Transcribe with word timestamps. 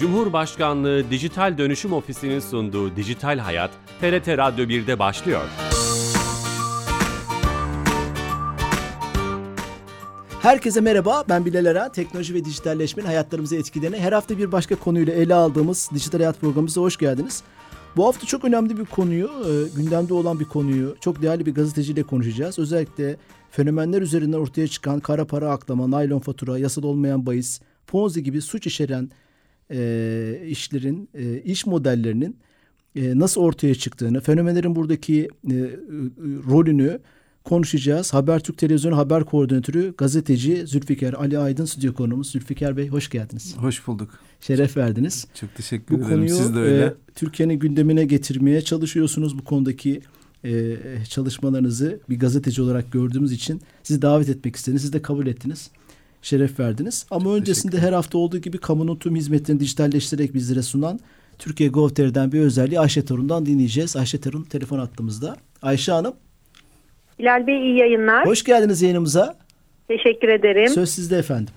Cumhurbaşkanlığı 0.00 1.10
Dijital 1.10 1.58
Dönüşüm 1.58 1.92
Ofisi'nin 1.92 2.40
sunduğu 2.40 2.96
Dijital 2.96 3.38
Hayat, 3.38 3.70
TRT 4.00 4.28
Radyo 4.28 4.64
1'de 4.64 4.98
başlıyor. 4.98 5.42
Herkese 10.42 10.80
merhaba, 10.80 11.24
ben 11.28 11.44
Bilal 11.44 11.66
Eren. 11.66 11.92
Teknoloji 11.92 12.34
ve 12.34 12.44
dijitalleşmenin 12.44 13.06
hayatlarımızı 13.06 13.56
etkilerini 13.56 13.96
her 13.96 14.12
hafta 14.12 14.38
bir 14.38 14.52
başka 14.52 14.74
konuyla 14.74 15.12
ele 15.12 15.34
aldığımız 15.34 15.90
Dijital 15.94 16.18
Hayat 16.18 16.40
programımıza 16.40 16.80
hoş 16.80 16.96
geldiniz. 16.96 17.42
Bu 17.96 18.06
hafta 18.06 18.26
çok 18.26 18.44
önemli 18.44 18.78
bir 18.78 18.84
konuyu, 18.84 19.26
e, 19.26 19.76
gündemde 19.76 20.14
olan 20.14 20.40
bir 20.40 20.44
konuyu 20.44 20.96
çok 21.00 21.22
değerli 21.22 21.46
bir 21.46 21.54
gazeteciyle 21.54 22.02
konuşacağız. 22.02 22.58
Özellikle 22.58 23.16
fenomenler 23.50 24.02
üzerinden 24.02 24.38
ortaya 24.38 24.68
çıkan 24.68 25.00
kara 25.00 25.24
para 25.24 25.50
aklama, 25.50 25.90
naylon 25.90 26.18
fatura, 26.18 26.58
yasal 26.58 26.82
olmayan 26.82 27.26
bahis, 27.26 27.60
ponzi 27.86 28.22
gibi 28.22 28.42
suç 28.42 28.66
içeren 28.66 29.10
e, 29.70 30.42
işlerin, 30.46 31.08
e, 31.14 31.40
iş 31.40 31.66
modellerinin 31.66 32.36
e, 32.96 33.18
nasıl 33.18 33.40
ortaya 33.40 33.74
çıktığını, 33.74 34.20
fenomenlerin 34.20 34.76
buradaki 34.76 35.28
e, 35.50 35.54
rolünü 36.48 37.00
konuşacağız. 37.44 38.14
Habertürk 38.14 38.58
Televizyonu 38.58 38.96
Haber 38.96 39.24
Koordinatörü, 39.24 39.94
gazeteci 39.98 40.66
Zülfikar 40.66 41.12
Ali 41.12 41.38
Aydın 41.38 41.64
stüdyo 41.64 41.94
konuğumuz. 41.94 42.30
Zülfikar 42.30 42.76
Bey 42.76 42.88
hoş 42.88 43.10
geldiniz. 43.10 43.56
Hoş 43.56 43.86
bulduk. 43.86 44.18
Şeref 44.40 44.76
verdiniz. 44.76 45.26
Çok 45.34 45.54
teşekkür 45.54 45.94
bu 45.94 45.98
ederim. 45.98 46.10
Konuyu, 46.10 46.28
Siz 46.28 46.54
de 46.54 46.58
öyle. 46.58 46.84
E, 46.84 46.94
Türkiye'nin 47.14 47.54
gündemine 47.54 48.04
getirmeye 48.04 48.62
çalışıyorsunuz. 48.62 49.38
Bu 49.38 49.44
konudaki 49.44 50.00
e, 50.44 50.76
çalışmalarınızı 51.08 52.00
bir 52.08 52.18
gazeteci 52.18 52.62
olarak 52.62 52.92
gördüğümüz 52.92 53.32
için 53.32 53.60
sizi 53.82 54.02
davet 54.02 54.28
etmek 54.28 54.56
istediniz. 54.56 54.82
Siz 54.82 54.92
de 54.92 55.02
kabul 55.02 55.26
ettiniz. 55.26 55.70
Şeref 56.22 56.60
verdiniz. 56.60 57.06
Ama 57.10 57.24
Çok 57.24 57.34
öncesinde 57.34 57.78
her 57.78 57.92
hafta 57.92 58.18
olduğu 58.18 58.38
gibi 58.38 58.58
kamunun 58.58 58.96
tüm 58.96 59.16
hizmetlerini 59.16 59.60
dijitalleştirerek 59.60 60.34
bizlere 60.34 60.62
sunan 60.62 61.00
Türkiye 61.38 61.68
Gov.tr'den 61.68 62.32
bir 62.32 62.40
özelliği 62.40 62.80
Ayşe 62.80 63.04
Torun'dan 63.04 63.46
dinleyeceğiz. 63.46 63.96
Ayşe 63.96 64.20
Torun 64.20 64.42
telefon 64.42 64.78
attığımızda. 64.78 65.36
Ayşe 65.62 65.92
Hanım. 65.92 66.14
Bilal 67.18 67.46
Bey 67.46 67.62
iyi 67.62 67.78
yayınlar. 67.78 68.26
Hoş 68.26 68.44
geldiniz 68.44 68.82
yayınımıza. 68.82 69.34
Teşekkür 69.88 70.28
ederim. 70.28 70.68
Söz 70.68 70.90
sizde 70.90 71.16
efendim. 71.18 71.54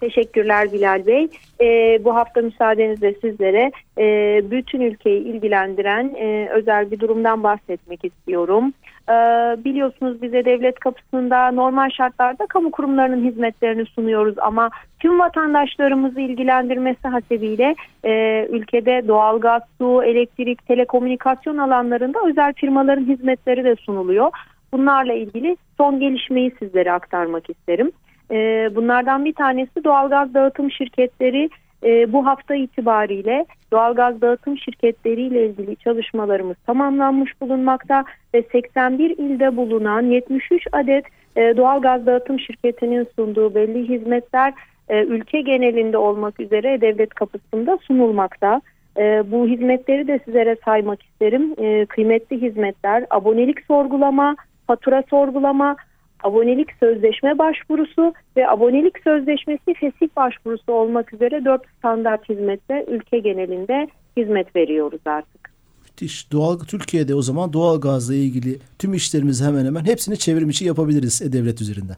Teşekkürler 0.00 0.72
Bilal 0.72 1.06
Bey. 1.06 1.28
Ee, 1.60 2.04
bu 2.04 2.14
hafta 2.14 2.40
müsaadenizle 2.40 3.14
sizlere 3.20 3.70
e, 3.98 4.04
bütün 4.50 4.80
ülkeyi 4.80 5.20
ilgilendiren 5.20 6.14
e, 6.14 6.48
özel 6.54 6.90
bir 6.90 7.00
durumdan 7.00 7.42
bahsetmek 7.42 8.04
istiyorum. 8.04 8.72
Ee, 9.08 9.56
biliyorsunuz 9.64 10.22
bize 10.22 10.44
devlet 10.44 10.80
kapısında 10.80 11.50
normal 11.50 11.90
şartlarda 11.90 12.46
kamu 12.46 12.70
kurumlarının 12.70 13.24
hizmetlerini 13.24 13.86
sunuyoruz 13.86 14.34
ama 14.38 14.70
tüm 15.00 15.18
vatandaşlarımızı 15.18 16.20
ilgilendirmesi 16.20 17.08
hasebiyle 17.08 17.74
e, 18.04 18.46
ülkede 18.50 19.08
doğalgaz, 19.08 19.62
su, 19.78 20.02
elektrik, 20.02 20.66
telekomünikasyon 20.66 21.58
alanlarında 21.58 22.18
özel 22.26 22.52
firmaların 22.52 23.04
hizmetleri 23.04 23.64
de 23.64 23.76
sunuluyor. 23.76 24.30
Bunlarla 24.72 25.12
ilgili 25.12 25.56
son 25.76 26.00
gelişmeyi 26.00 26.52
sizlere 26.58 26.92
aktarmak 26.92 27.50
isterim. 27.50 27.92
E, 28.30 28.36
bunlardan 28.74 29.24
bir 29.24 29.34
tanesi 29.34 29.84
doğalgaz 29.84 30.34
dağıtım 30.34 30.70
şirketleri 30.70 31.50
e, 31.84 32.12
bu 32.12 32.26
hafta 32.26 32.54
itibariyle 32.54 33.46
doğalgaz 33.72 34.20
dağıtım 34.20 34.58
şirketleriyle 34.58 35.46
ilgili 35.46 35.76
çalışmalarımız 35.76 36.56
tamamlanmış 36.66 37.40
bulunmakta 37.40 38.04
ve 38.34 38.42
81 38.52 39.10
ilde 39.10 39.56
bulunan 39.56 40.02
73 40.02 40.66
adet 40.72 41.04
e, 41.36 41.56
doğalgaz 41.56 42.06
dağıtım 42.06 42.40
şirketinin 42.40 43.08
sunduğu 43.16 43.54
belli 43.54 43.88
hizmetler 43.88 44.54
e, 44.88 45.04
ülke 45.04 45.40
genelinde 45.40 45.98
olmak 45.98 46.40
üzere 46.40 46.80
devlet 46.80 47.14
kapısında 47.14 47.78
sunulmakta. 47.82 48.60
E, 48.96 49.30
bu 49.30 49.46
hizmetleri 49.46 50.08
de 50.08 50.20
sizlere 50.24 50.56
saymak 50.64 51.02
isterim. 51.02 51.54
E, 51.58 51.86
kıymetli 51.86 52.42
hizmetler, 52.42 53.04
abonelik 53.10 53.60
sorgulama, 53.66 54.36
fatura 54.66 55.02
sorgulama, 55.10 55.76
abonelik 56.22 56.68
sözleşme 56.80 57.38
başvurusu 57.38 58.14
ve 58.36 58.48
abonelik 58.48 58.98
sözleşmesi 59.04 59.74
fesih 59.74 60.16
başvurusu 60.16 60.72
olmak 60.72 61.14
üzere 61.14 61.44
dört 61.44 61.62
standart 61.78 62.28
hizmette 62.28 62.84
ülke 62.88 63.18
genelinde 63.18 63.88
hizmet 64.16 64.56
veriyoruz 64.56 65.00
artık. 65.04 65.50
Müthiş. 65.82 66.32
Doğal 66.32 66.58
Türkiye'de 66.58 67.14
o 67.14 67.22
zaman 67.22 67.52
doğal 67.52 67.80
gazla 67.80 68.14
ilgili 68.14 68.58
tüm 68.78 68.94
işlerimizi 68.94 69.44
hemen 69.44 69.64
hemen 69.64 69.84
hepsini 69.84 70.18
çevrim 70.18 70.48
içi 70.48 70.64
yapabiliriz 70.64 71.22
e-devlet 71.22 71.60
üzerinden. 71.60 71.96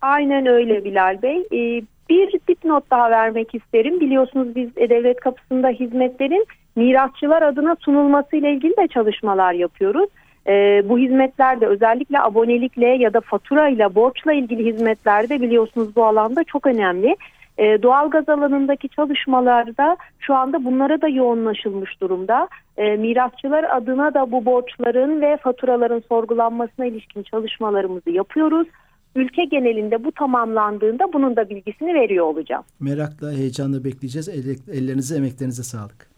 Aynen 0.00 0.46
öyle 0.46 0.84
Bilal 0.84 1.22
Bey. 1.22 1.38
Ee, 1.38 1.82
bir 2.10 2.32
dipnot 2.48 2.90
daha 2.90 3.10
vermek 3.10 3.54
isterim. 3.54 4.00
Biliyorsunuz 4.00 4.56
biz 4.56 4.70
e-devlet 4.76 5.20
kapısında 5.20 5.68
hizmetlerin 5.68 6.46
mirasçılar 6.76 7.42
adına 7.42 7.76
sunulması 7.80 8.36
ile 8.36 8.52
ilgili 8.52 8.76
de 8.76 8.88
çalışmalar 8.88 9.52
yapıyoruz. 9.52 10.08
E, 10.46 10.82
bu 10.88 10.98
hizmetlerde 10.98 11.66
özellikle 11.66 12.20
abonelikle 12.20 12.86
ya 12.86 13.12
da 13.12 13.20
fatura 13.20 13.68
ile 13.68 13.94
borçla 13.94 14.32
ilgili 14.32 14.72
hizmetlerde 14.72 15.40
biliyorsunuz 15.40 15.96
bu 15.96 16.04
alanda 16.04 16.44
çok 16.44 16.66
önemli. 16.66 17.16
E, 17.58 17.82
doğalgaz 17.82 18.28
alanındaki 18.28 18.88
çalışmalarda 18.88 19.96
şu 20.18 20.34
anda 20.34 20.64
bunlara 20.64 21.00
da 21.00 21.08
yoğunlaşılmış 21.08 22.00
durumda. 22.00 22.48
E, 22.76 22.96
mirasçılar 22.96 23.76
adına 23.76 24.14
da 24.14 24.32
bu 24.32 24.44
borçların 24.44 25.20
ve 25.20 25.36
faturaların 25.36 26.02
sorgulanmasına 26.08 26.86
ilişkin 26.86 27.22
çalışmalarımızı 27.22 28.10
yapıyoruz. 28.10 28.68
Ülke 29.16 29.44
genelinde 29.44 30.04
bu 30.04 30.12
tamamlandığında 30.12 31.12
bunun 31.12 31.36
da 31.36 31.50
bilgisini 31.50 31.94
veriyor 31.94 32.26
olacağım. 32.26 32.64
Merakla, 32.80 33.32
heyecanla 33.32 33.84
bekleyeceğiz. 33.84 34.28
Ellerinize, 34.68 35.16
emeklerinize 35.16 35.62
sağlık. 35.62 36.11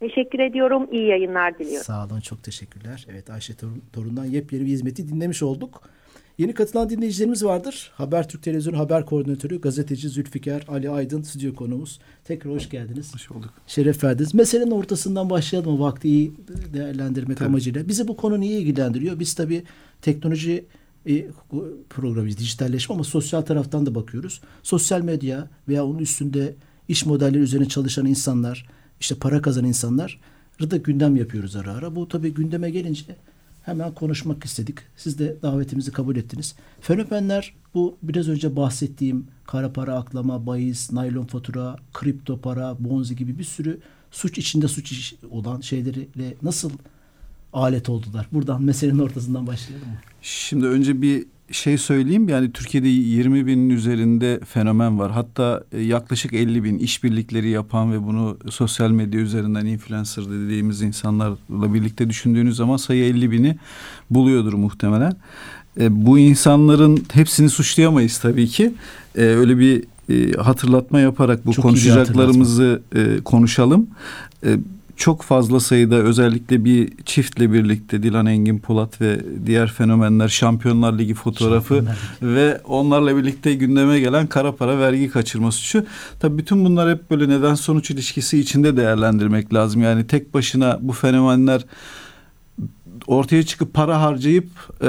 Teşekkür 0.00 0.38
ediyorum. 0.38 0.88
İyi 0.92 1.06
yayınlar 1.06 1.58
diliyorum. 1.58 1.84
Sağ 1.84 2.06
olun. 2.06 2.20
Çok 2.20 2.42
teşekkürler. 2.42 3.06
Evet 3.10 3.30
Ayşe 3.30 3.54
Torun'dan 3.92 4.24
yepyeni 4.24 4.66
bir 4.66 4.70
hizmeti 4.70 5.08
dinlemiş 5.08 5.42
olduk. 5.42 5.82
Yeni 6.38 6.54
katılan 6.54 6.90
dinleyicilerimiz 6.90 7.44
vardır. 7.44 7.90
Habertürk 7.94 8.42
Televizyonu 8.42 8.78
Haber 8.78 9.06
Koordinatörü, 9.06 9.60
gazeteci 9.60 10.08
Zülfikar 10.08 10.64
Ali 10.68 10.90
Aydın 10.90 11.22
stüdyo 11.22 11.54
konuğumuz. 11.54 12.00
Tekrar 12.24 12.52
hoş 12.52 12.70
geldiniz. 12.70 13.14
Hoş 13.14 13.30
bulduk. 13.30 13.54
Şeref 13.66 14.04
verdiniz. 14.04 14.34
Meselenin 14.34 14.70
ortasından 14.70 15.30
başlayalım 15.30 15.80
o 15.80 15.84
vakti 15.84 16.08
iyi 16.08 16.32
değerlendirmek 16.72 17.38
tabii. 17.38 17.48
amacıyla. 17.48 17.88
Bizi 17.88 18.08
bu 18.08 18.16
konu 18.16 18.40
niye 18.40 18.60
ilgilendiriyor? 18.60 19.18
Biz 19.18 19.34
tabii 19.34 19.62
teknoloji 20.02 20.64
e, 21.06 21.26
programıyız, 21.90 22.38
dijitalleşme 22.38 22.94
ama 22.94 23.04
sosyal 23.04 23.42
taraftan 23.42 23.86
da 23.86 23.94
bakıyoruz. 23.94 24.40
Sosyal 24.62 25.02
medya 25.02 25.48
veya 25.68 25.84
onun 25.86 25.98
üstünde 25.98 26.54
iş 26.88 27.06
modelleri 27.06 27.42
üzerine 27.42 27.68
çalışan 27.68 28.06
insanlar, 28.06 28.66
işte 29.00 29.14
para 29.14 29.42
kazanan 29.42 29.68
insanlar 29.68 30.20
da 30.60 30.76
gündem 30.76 31.16
yapıyoruz 31.16 31.56
ara 31.56 31.72
ara. 31.72 31.96
Bu 31.96 32.08
tabii 32.08 32.34
gündeme 32.34 32.70
gelince 32.70 33.16
hemen 33.62 33.94
konuşmak 33.94 34.44
istedik. 34.44 34.78
Siz 34.96 35.18
de 35.18 35.36
davetimizi 35.42 35.92
kabul 35.92 36.16
ettiniz. 36.16 36.54
Fenomenler 36.80 37.54
bu 37.74 37.96
biraz 38.02 38.28
önce 38.28 38.56
bahsettiğim 38.56 39.26
kara 39.44 39.72
para 39.72 39.94
aklama, 39.94 40.46
bahis, 40.46 40.92
naylon 40.92 41.24
fatura, 41.24 41.76
kripto 41.94 42.40
para, 42.40 42.76
bonzi 42.78 43.16
gibi 43.16 43.38
bir 43.38 43.44
sürü 43.44 43.80
suç 44.10 44.38
içinde 44.38 44.68
suç 44.68 45.14
olan 45.30 45.60
şeyleriyle 45.60 46.34
nasıl 46.42 46.70
alet 47.52 47.88
oldular? 47.88 48.28
Buradan 48.32 48.62
meselenin 48.62 48.98
ortasından 48.98 49.46
başlayalım 49.46 49.88
mı? 49.88 49.98
Şimdi 50.22 50.66
önce 50.66 51.02
bir 51.02 51.26
şey 51.52 51.78
söyleyeyim 51.78 52.28
yani 52.28 52.52
Türkiye'de 52.52 52.88
20 52.88 53.46
binin 53.46 53.70
üzerinde 53.70 54.40
fenomen 54.48 54.98
var. 54.98 55.12
Hatta 55.12 55.64
e, 55.72 55.80
yaklaşık 55.80 56.32
50 56.32 56.64
bin 56.64 56.78
işbirlikleri 56.78 57.48
yapan 57.48 57.92
ve 57.92 58.06
bunu 58.06 58.38
sosyal 58.50 58.90
medya 58.90 59.20
üzerinden 59.20 59.66
influencer 59.66 60.24
dediğimiz 60.24 60.82
insanlarla 60.82 61.74
birlikte 61.74 62.10
düşündüğünüz 62.10 62.56
zaman 62.56 62.76
sayı 62.76 63.04
50 63.04 63.30
bini 63.30 63.56
buluyordur 64.10 64.52
muhtemelen. 64.52 65.16
E, 65.80 66.06
bu 66.06 66.18
insanların 66.18 67.04
hepsini 67.12 67.50
suçlayamayız 67.50 68.18
tabii 68.18 68.46
ki. 68.46 68.72
E, 69.16 69.22
öyle 69.22 69.58
bir 69.58 69.84
e, 70.10 70.32
hatırlatma 70.32 71.00
yaparak 71.00 71.46
bu 71.46 71.52
Çok 71.52 71.62
konuşacaklarımızı 71.62 72.82
e, 72.94 73.20
konuşalım. 73.24 73.86
E, 74.44 74.56
çok 74.98 75.22
fazla 75.22 75.60
sayıda 75.60 75.94
özellikle 75.94 76.64
bir 76.64 76.92
çiftle 77.04 77.52
birlikte 77.52 78.02
Dilan 78.02 78.26
Engin 78.26 78.58
Polat 78.58 79.00
ve 79.00 79.20
diğer 79.46 79.72
fenomenler 79.72 80.28
Şampiyonlar 80.28 80.98
Ligi 80.98 81.14
fotoğrafı 81.14 81.74
Şampiyonlar 81.74 81.98
Ligi. 82.22 82.34
ve 82.34 82.60
onlarla 82.64 83.16
birlikte 83.16 83.54
gündeme 83.54 84.00
gelen 84.00 84.26
kara 84.26 84.52
para 84.56 84.78
vergi 84.78 85.10
kaçırma 85.10 85.52
suçu. 85.52 85.86
Tabii 86.20 86.38
bütün 86.38 86.64
bunlar 86.64 86.90
hep 86.90 87.10
böyle 87.10 87.28
neden 87.28 87.54
sonuç 87.54 87.90
ilişkisi 87.90 88.38
içinde 88.38 88.76
değerlendirmek 88.76 89.54
lazım. 89.54 89.82
Yani 89.82 90.06
tek 90.06 90.34
başına 90.34 90.78
bu 90.80 90.92
fenomenler 90.92 91.64
ortaya 93.06 93.42
çıkıp 93.42 93.74
para 93.74 94.02
harcayıp 94.02 94.48
e, 94.82 94.88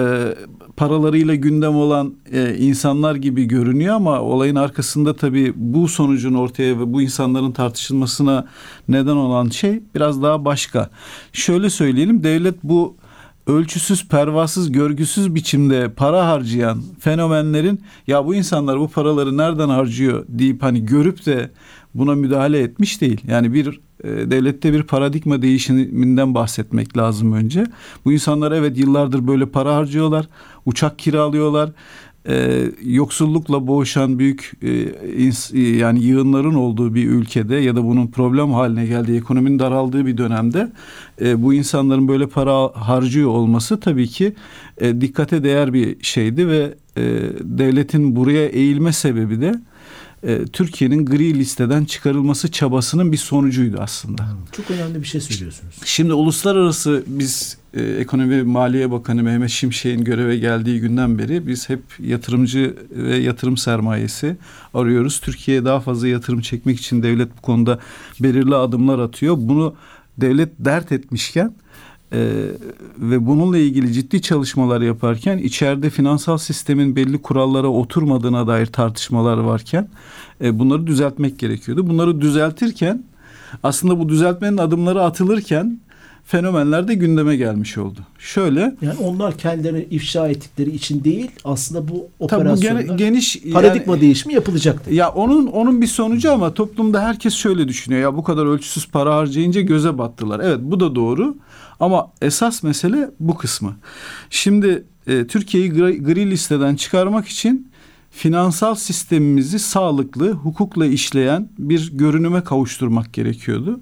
paralarıyla 0.77 1.35
gündem 1.35 1.75
olan 1.75 2.13
e, 2.31 2.55
insanlar 2.57 3.15
gibi 3.15 3.45
görünüyor 3.45 3.95
ama 3.95 4.21
olayın 4.21 4.55
arkasında 4.55 5.15
tabii 5.15 5.53
bu 5.55 5.87
sonucun 5.87 6.33
ortaya 6.33 6.79
ve 6.79 6.93
bu 6.93 7.01
insanların 7.01 7.51
tartışılmasına 7.51 8.47
neden 8.87 9.15
olan 9.15 9.49
şey 9.49 9.83
biraz 9.95 10.23
daha 10.23 10.45
başka. 10.45 10.89
Şöyle 11.33 11.69
söyleyelim 11.69 12.23
devlet 12.23 12.63
bu 12.63 12.95
ölçüsüz, 13.47 14.07
pervasız, 14.07 14.71
görgüsüz 14.71 15.35
biçimde 15.35 15.93
para 15.93 16.27
harcayan 16.27 16.81
fenomenlerin 16.99 17.81
ya 18.07 18.25
bu 18.25 18.35
insanlar 18.35 18.79
bu 18.79 18.87
paraları 18.87 19.37
nereden 19.37 19.69
harcıyor 19.69 20.25
deyip 20.29 20.63
hani 20.63 20.85
görüp 20.85 21.25
de 21.25 21.51
buna 21.95 22.15
müdahale 22.15 22.59
etmiş 22.59 23.01
değil. 23.01 23.21
Yani 23.27 23.53
bir 23.53 23.79
e, 24.03 24.07
devlette 24.31 24.73
bir 24.73 24.83
paradigma 24.83 25.41
değişiminden 25.41 26.35
bahsetmek 26.35 26.97
lazım 26.97 27.33
önce. 27.33 27.63
Bu 28.05 28.13
insanlar 28.13 28.51
evet 28.51 28.77
yıllardır 28.77 29.27
böyle 29.27 29.45
para 29.45 29.75
harcıyorlar, 29.75 30.27
uçak 30.65 30.99
kiralıyorlar. 30.99 31.69
E, 32.29 32.65
yoksullukla 32.83 33.67
boğuşan 33.67 34.19
büyük 34.19 34.51
e, 34.61 34.83
ins, 35.25 35.53
e, 35.53 35.59
yani 35.59 36.03
yığınların 36.03 36.53
olduğu 36.53 36.95
bir 36.95 37.07
ülkede 37.07 37.55
ya 37.55 37.75
da 37.75 37.83
bunun 37.83 38.07
problem 38.07 38.51
haline 38.51 38.85
geldiği 38.85 39.17
ekonominin 39.17 39.59
daraldığı 39.59 40.05
bir 40.05 40.17
dönemde 40.17 40.71
e, 41.21 41.43
bu 41.43 41.53
insanların 41.53 42.07
böyle 42.07 42.27
para 42.27 42.71
harcıyor 42.73 43.29
olması 43.29 43.79
tabii 43.79 44.07
ki 44.07 44.33
e, 44.77 45.01
dikkate 45.01 45.43
değer 45.43 45.73
bir 45.73 46.03
şeydi 46.03 46.47
ve 46.47 46.73
e, 46.97 47.01
devletin 47.41 48.15
buraya 48.15 48.45
eğilme 48.45 48.93
sebebi 48.93 49.41
de 49.41 49.53
e, 50.23 50.45
Türkiye'nin 50.45 51.05
gri 51.05 51.39
listeden 51.39 51.85
çıkarılması 51.85 52.51
çabasının 52.51 53.11
bir 53.11 53.17
sonucuydu 53.17 53.77
aslında. 53.79 54.25
Çok 54.51 54.71
önemli 54.71 55.01
bir 55.01 55.07
şey 55.07 55.21
söylüyorsunuz. 55.21 55.75
Şimdi 55.85 56.13
uluslararası 56.13 57.03
biz 57.07 57.57
e, 57.73 57.81
Ekonomi 57.81 58.37
ve 58.37 58.43
Maliye 58.43 58.91
Bakanı 58.91 59.23
Mehmet 59.23 59.49
Şimşek'in 59.49 60.03
göreve 60.03 60.37
geldiği 60.37 60.79
günden 60.79 61.19
beri 61.19 61.47
biz 61.47 61.69
hep 61.69 61.81
yatırımcı 61.99 62.75
ve 62.91 63.17
yatırım 63.17 63.57
sermayesi 63.57 64.37
arıyoruz. 64.73 65.19
Türkiye'ye 65.19 65.65
daha 65.65 65.79
fazla 65.79 66.07
yatırım 66.07 66.41
çekmek 66.41 66.79
için 66.79 67.03
devlet 67.03 67.37
bu 67.37 67.41
konuda 67.41 67.79
belirli 68.19 68.55
adımlar 68.55 68.99
atıyor. 68.99 69.35
Bunu 69.39 69.75
devlet 70.17 70.49
dert 70.59 70.91
etmişken 70.91 71.53
ee, 72.13 72.17
ve 72.97 73.25
bununla 73.27 73.57
ilgili 73.57 73.93
ciddi 73.93 74.21
çalışmalar 74.21 74.81
yaparken 74.81 75.37
içeride 75.37 75.89
finansal 75.89 76.37
sistemin 76.37 76.95
belli 76.95 77.21
kurallara 77.21 77.67
oturmadığına 77.67 78.47
dair 78.47 78.65
tartışmalar 78.65 79.37
varken 79.37 79.87
e, 80.41 80.59
bunları 80.59 80.87
düzeltmek 80.87 81.39
gerekiyordu. 81.39 81.87
Bunları 81.87 82.21
düzeltirken 82.21 83.03
aslında 83.63 83.99
bu 83.99 84.09
düzeltmenin 84.09 84.57
adımları 84.57 85.03
atılırken 85.03 85.79
fenomenler 86.25 86.87
de 86.87 86.93
gündeme 86.93 87.35
gelmiş 87.35 87.77
oldu. 87.77 87.99
Şöyle 88.19 88.75
yani 88.81 88.99
onlar 89.03 89.37
kendilerini 89.37 89.87
ifşa 89.89 90.27
ettikleri 90.27 90.69
için 90.69 91.03
değil 91.03 91.31
aslında 91.43 91.87
bu 91.87 92.07
operasyonlar 92.19 92.87
bu 92.87 92.97
geniş 92.97 93.41
paradigma 93.53 93.93
yani, 93.93 94.01
değişimi 94.01 94.33
yapılacaktı. 94.33 94.93
Ya 94.93 95.09
onun 95.09 95.47
onun 95.47 95.81
bir 95.81 95.87
sonucu 95.87 96.31
ama 96.31 96.53
toplumda 96.53 97.03
herkes 97.03 97.33
şöyle 97.33 97.67
düşünüyor. 97.67 98.01
Ya 98.01 98.17
bu 98.17 98.23
kadar 98.23 98.45
ölçüsüz 98.45 98.87
para 98.87 99.15
harcayınca 99.15 99.61
göze 99.61 99.97
battılar. 99.97 100.39
Evet 100.39 100.59
bu 100.61 100.79
da 100.79 100.95
doğru. 100.95 101.35
Ama 101.79 102.11
esas 102.21 102.63
mesele 102.63 103.11
bu 103.19 103.37
kısmı. 103.37 103.75
Şimdi 104.29 104.83
e, 105.07 105.27
Türkiye'yi 105.27 105.71
gri, 105.71 106.03
gri 106.03 106.31
listeden 106.31 106.75
çıkarmak 106.75 107.27
için 107.27 107.69
finansal 108.11 108.75
sistemimizi 108.75 109.59
sağlıklı, 109.59 110.31
hukukla 110.31 110.85
işleyen 110.85 111.49
bir 111.59 111.91
görünüme 111.93 112.43
kavuşturmak 112.43 113.13
gerekiyordu. 113.13 113.79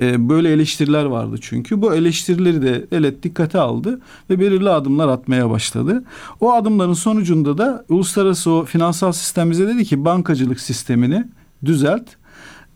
E, 0.00 0.28
böyle 0.28 0.52
eleştiriler 0.52 1.04
vardı 1.04 1.36
çünkü. 1.40 1.82
Bu 1.82 1.94
eleştirileri 1.94 2.62
de 2.62 2.90
devlet 2.90 3.22
dikkate 3.22 3.58
aldı 3.58 4.00
ve 4.30 4.40
belirli 4.40 4.70
adımlar 4.70 5.08
atmaya 5.08 5.50
başladı. 5.50 6.04
O 6.40 6.52
adımların 6.52 6.92
sonucunda 6.92 7.58
da 7.58 7.84
uluslararası 7.88 8.50
o 8.50 8.64
finansal 8.64 9.12
sistem 9.12 9.50
bize 9.50 9.68
dedi 9.68 9.84
ki 9.84 10.04
bankacılık 10.04 10.60
sistemini 10.60 11.24
düzelt. 11.64 12.08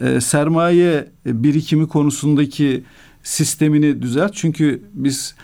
E, 0.01 0.21
sermaye 0.21 1.11
birikimi 1.27 1.89
konusundaki 1.89 2.85
sistemini 3.29 4.03
düzelt. 4.03 4.35
Çünkü 4.35 4.83
biz 4.93 5.35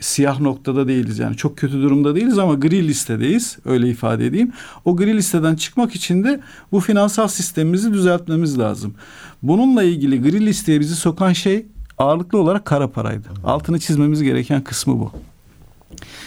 siyah 0.00 0.40
noktada 0.40 0.88
değiliz 0.88 1.18
yani 1.18 1.36
çok 1.36 1.56
kötü 1.58 1.82
durumda 1.82 2.14
değiliz 2.14 2.38
ama 2.38 2.54
gri 2.54 2.88
listedeyiz 2.88 3.58
öyle 3.64 3.88
ifade 3.88 4.26
edeyim. 4.26 4.52
O 4.84 4.96
gri 4.96 5.16
listeden 5.16 5.54
çıkmak 5.54 5.94
için 5.94 6.24
de 6.24 6.40
bu 6.72 6.80
finansal 6.80 7.28
sistemimizi 7.28 7.92
düzeltmemiz 7.92 8.58
lazım. 8.58 8.94
Bununla 9.42 9.82
ilgili 9.82 10.22
gri 10.22 10.46
listeye 10.46 10.80
bizi 10.80 10.96
sokan 10.96 11.32
şey 11.32 11.66
ağırlıklı 11.98 12.38
olarak 12.38 12.64
kara 12.64 12.90
paraydı. 12.90 13.28
Altını 13.44 13.80
çizmemiz 13.80 14.22
gereken 14.22 14.64
kısmı 14.64 15.00
bu. 15.00 15.12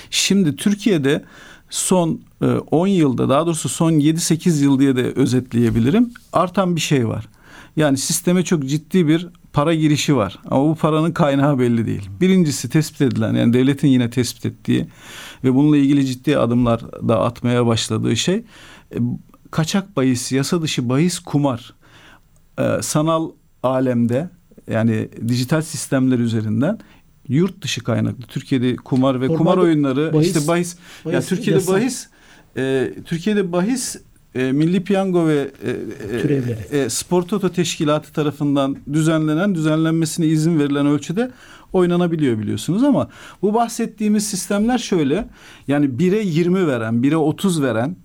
Şimdi 0.10 0.56
Türkiye'de 0.56 1.24
son 1.70 2.22
10 2.72 2.88
e, 2.88 2.92
yılda 2.92 3.30
daha 3.30 3.46
doğrusu 3.46 3.70
son 3.70 3.92
7-8 3.92 4.64
yıl 4.64 4.80
diye 4.80 4.96
de 4.96 5.04
özetleyebilirim. 5.04 6.14
Artan 6.34 6.76
bir 6.76 6.82
şey 6.82 7.08
var. 7.08 7.28
Yani 7.76 7.98
sisteme 7.98 8.44
çok 8.44 8.66
ciddi 8.66 9.08
bir 9.08 9.28
para 9.56 9.74
girişi 9.74 10.16
var. 10.16 10.40
Ama 10.46 10.70
bu 10.70 10.76
paranın 10.76 11.12
kaynağı 11.12 11.60
belli 11.60 11.86
değil. 11.86 12.10
Birincisi 12.22 12.70
tespit 12.70 13.02
edilen 13.02 13.34
yani 13.34 13.54
devletin 13.54 13.88
yine 13.88 14.10
tespit 14.10 14.46
ettiği 14.46 14.88
ve 15.44 15.54
bununla 15.54 15.78
ilgili 15.78 16.06
ciddi 16.06 16.38
adımlar 16.38 16.82
da 17.08 17.22
atmaya 17.22 17.66
başladığı 17.66 18.16
şey 18.16 18.36
e, 18.36 18.98
kaçak 19.52 19.98
bahis, 19.98 20.32
yasa 20.32 20.62
dışı 20.62 20.90
bahis, 20.90 21.20
kumar. 21.20 21.74
Ee, 22.60 22.78
sanal 22.82 23.32
alemde 23.64 24.30
yani 24.68 25.10
dijital 25.28 25.62
sistemler 25.62 26.20
üzerinden 26.20 26.80
yurt 27.28 27.62
dışı 27.62 27.84
kaynaklı 27.84 28.24
Türkiye'de 28.28 28.76
kumar 28.76 29.22
ve 29.22 29.26
Normalde 29.26 29.38
kumar 29.38 29.58
oyunları 29.58 30.14
bahis, 30.14 30.28
işte 30.28 30.48
bahis, 30.48 30.78
bahis 31.06 31.14
ya 31.14 31.22
Türkiye'de 31.22 31.60
yasa. 31.60 31.74
bahis 31.74 32.08
e, 32.58 32.94
Türkiye'de 33.06 33.52
bahis 33.52 33.96
e, 34.36 34.52
Milli 34.52 34.84
Piyango 34.84 35.28
ve 35.28 35.52
e, 35.64 36.78
e, 36.78 36.80
e, 36.80 36.90
Spor 36.90 37.22
Toto 37.22 37.50
Teşkilatı 37.50 38.14
tarafından 38.14 38.78
düzenlenen, 38.94 39.56
düzenlenmesine 39.56 40.26
izin 40.26 40.60
verilen 40.60 40.88
ölçüde 40.88 41.32
oynanabiliyor 41.74 42.40
biliyorsunuz 42.40 42.84
ama 42.84 43.10
bu 43.42 43.54
bahsettiğimiz 43.54 44.28
sistemler 44.28 44.78
şöyle. 44.78 45.28
Yani 45.68 45.86
1'e 45.86 46.22
20 46.22 46.68
veren, 46.68 46.94
1'e 46.94 47.18
30 47.18 47.62
veren 47.62 47.96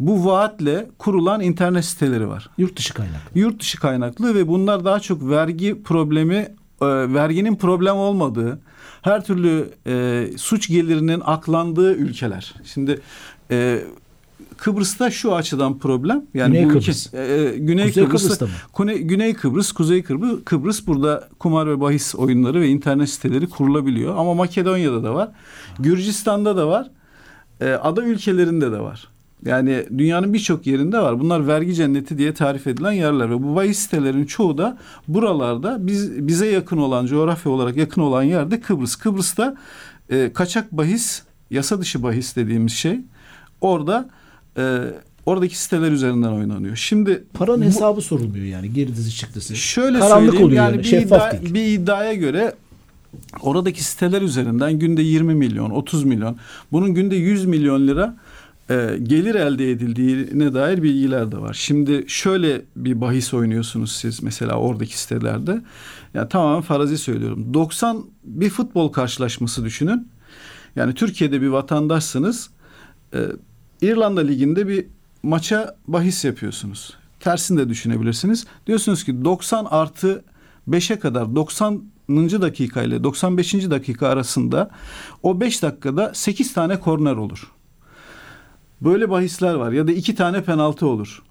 bu 0.00 0.26
vaatle 0.26 0.90
kurulan 0.98 1.40
internet 1.40 1.84
siteleri 1.84 2.28
var. 2.28 2.50
Yurt 2.58 2.76
dışı 2.76 2.94
kaynaklı. 2.94 3.40
Yurt 3.40 3.60
dışı 3.60 3.80
kaynaklı 3.80 4.34
ve 4.34 4.48
bunlar 4.48 4.84
daha 4.84 5.00
çok 5.00 5.28
vergi 5.30 5.82
problemi, 5.82 6.36
e, 6.80 6.86
verginin 7.14 7.56
problem 7.56 7.96
olmadığı, 7.96 8.60
her 9.02 9.24
türlü 9.24 9.70
e, 9.86 10.26
suç 10.36 10.68
gelirinin 10.68 11.22
aklandığı 11.24 11.94
ülkeler. 11.94 12.54
Şimdi 12.64 13.00
e, 13.50 13.80
Kıbrıs'ta 14.56 15.10
şu 15.10 15.34
açıdan 15.34 15.78
problem. 15.78 16.24
Yani 16.34 16.52
Güney 16.52 16.68
Kıbrıs. 16.68 17.06
Ülke, 17.06 17.18
e, 17.18 17.42
e, 17.42 17.58
Güney 17.58 17.86
Kuzey 17.86 18.04
Kıbrıs'ta, 18.04 18.28
Kıbrıs'ta 18.28 18.46
mı? 18.46 18.52
Kuzey, 18.72 18.98
Güney 18.98 19.34
Kıbrıs, 19.34 19.72
Kuzey 19.72 20.02
Kıbrıs, 20.02 20.44
Kıbrıs 20.44 20.86
burada 20.86 21.28
kumar 21.38 21.66
ve 21.66 21.80
bahis 21.80 22.14
oyunları 22.14 22.60
ve 22.60 22.68
internet 22.68 23.08
siteleri 23.08 23.48
kurulabiliyor. 23.48 24.16
Ama 24.16 24.34
Makedonya'da 24.34 25.02
da 25.04 25.14
var. 25.14 25.28
Gürcistan'da 25.78 26.56
da 26.56 26.68
var. 26.68 26.90
E, 27.60 27.70
ada 27.70 28.02
ülkelerinde 28.02 28.72
de 28.72 28.80
var. 28.80 29.08
Yani 29.44 29.86
dünyanın 29.98 30.34
birçok 30.34 30.66
yerinde 30.66 30.98
var. 30.98 31.20
Bunlar 31.20 31.46
vergi 31.46 31.74
cenneti 31.74 32.18
diye 32.18 32.34
tarif 32.34 32.66
edilen 32.66 32.92
yerler 32.92 33.30
ve 33.30 33.42
bu 33.42 33.56
bahis 33.56 33.78
sitelerin 33.78 34.24
çoğu 34.24 34.58
da 34.58 34.78
buralarda 35.08 35.86
biz 35.86 36.26
bize 36.26 36.46
yakın 36.46 36.76
olan 36.76 37.06
coğrafya 37.06 37.52
olarak 37.52 37.76
yakın 37.76 38.02
olan 38.02 38.22
yerde 38.22 38.60
Kıbrıs. 38.60 38.96
Kıbrıs'ta 38.96 39.56
e, 40.10 40.32
kaçak 40.32 40.72
bahis, 40.72 41.22
yasa 41.50 41.80
dışı 41.80 42.02
bahis 42.02 42.36
dediğimiz 42.36 42.72
şey 42.72 43.00
orada 43.60 44.08
e, 44.58 44.78
oradaki 45.26 45.58
siteler 45.58 45.92
üzerinden 45.92 46.32
oynanıyor. 46.32 46.76
Şimdi 46.76 47.24
paranın 47.34 47.60
bu, 47.60 47.64
hesabı 47.64 48.00
sorulmuyor 48.00 48.44
yani 48.44 48.72
girdisi 48.72 49.16
çıktısı. 49.16 49.56
Şöyle 49.56 49.98
Karanlık 49.98 50.24
söyleyeyim 50.24 50.46
oluyor 50.46 50.64
yani, 50.64 50.76
yani. 50.76 50.84
Bir, 50.84 51.06
iddia, 51.06 51.32
bir 51.54 51.64
iddiaya 51.64 52.14
göre 52.14 52.54
oradaki 53.40 53.84
siteler 53.84 54.22
üzerinden 54.22 54.78
günde 54.78 55.02
20 55.02 55.34
milyon, 55.34 55.70
30 55.70 56.04
milyon, 56.04 56.36
bunun 56.72 56.94
günde 56.94 57.16
100 57.16 57.46
milyon 57.46 57.88
lira 57.88 58.16
e, 58.70 58.98
gelir 59.02 59.34
elde 59.34 59.70
edildiğine 59.70 60.54
dair 60.54 60.82
bilgiler 60.82 61.32
de 61.32 61.38
var. 61.38 61.54
Şimdi 61.54 62.04
şöyle 62.08 62.62
bir 62.76 63.00
bahis 63.00 63.34
oynuyorsunuz 63.34 63.92
siz 63.92 64.22
mesela 64.22 64.54
oradaki 64.54 64.98
sitelerde. 64.98 65.50
Ya 65.50 65.62
yani 66.14 66.28
tamamen 66.28 66.62
farazi 66.62 66.98
söylüyorum. 66.98 67.54
90 67.54 68.04
bir 68.24 68.50
futbol 68.50 68.92
karşılaşması 68.92 69.64
düşünün. 69.64 70.08
Yani 70.76 70.94
Türkiye'de 70.94 71.42
bir 71.42 71.48
vatandaşsınız. 71.48 72.50
E, 73.14 73.18
İrlanda 73.80 74.20
Ligi'nde 74.20 74.68
bir 74.68 74.86
maça 75.22 75.76
bahis 75.88 76.24
yapıyorsunuz. 76.24 76.94
Tersini 77.20 77.58
de 77.58 77.68
düşünebilirsiniz. 77.68 78.46
Diyorsunuz 78.66 79.04
ki 79.04 79.24
90 79.24 79.64
artı 79.64 80.24
5'e 80.68 80.98
kadar 80.98 81.36
90 81.36 81.82
dakika 82.08 82.82
ile 82.82 83.04
95. 83.04 83.54
dakika 83.54 84.08
arasında 84.08 84.70
o 85.22 85.40
5 85.40 85.62
dakikada 85.62 86.14
8 86.14 86.54
tane 86.54 86.80
korner 86.80 87.16
olur. 87.16 87.52
Böyle 88.80 89.10
bahisler 89.10 89.54
var 89.54 89.72
ya 89.72 89.86
da 89.86 89.92
2 89.92 90.14
tane 90.14 90.42
penaltı 90.44 90.86
olur. 90.86 91.22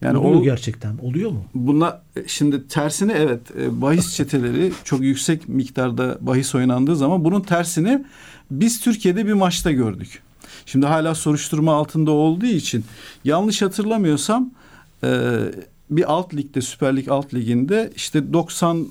Yani 0.00 0.18
oluyor 0.18 0.40
o, 0.40 0.42
gerçekten. 0.42 0.98
Oluyor 0.98 1.30
mu? 1.30 1.44
Buna 1.54 2.02
şimdi 2.26 2.68
tersini 2.68 3.12
evet 3.12 3.40
e, 3.60 3.80
bahis 3.80 4.14
çeteleri 4.14 4.72
çok 4.84 5.00
yüksek 5.00 5.48
miktarda 5.48 6.18
bahis 6.20 6.54
oynandığı 6.54 6.96
zaman 6.96 7.24
bunun 7.24 7.40
tersini 7.40 8.04
biz 8.50 8.80
Türkiye'de 8.80 9.26
bir 9.26 9.32
maçta 9.32 9.70
gördük. 9.70 10.22
Şimdi 10.66 10.86
hala 10.86 11.14
soruşturma 11.14 11.74
altında 11.74 12.10
olduğu 12.10 12.46
için 12.46 12.84
yanlış 13.24 13.62
hatırlamıyorsam 13.62 14.50
e, 15.04 15.38
bir 15.90 16.12
alt 16.12 16.34
ligde 16.34 16.60
Süper 16.60 16.96
Lig 16.96 17.08
alt 17.08 17.34
liginde 17.34 17.92
işte 17.96 18.32
90. 18.32 18.86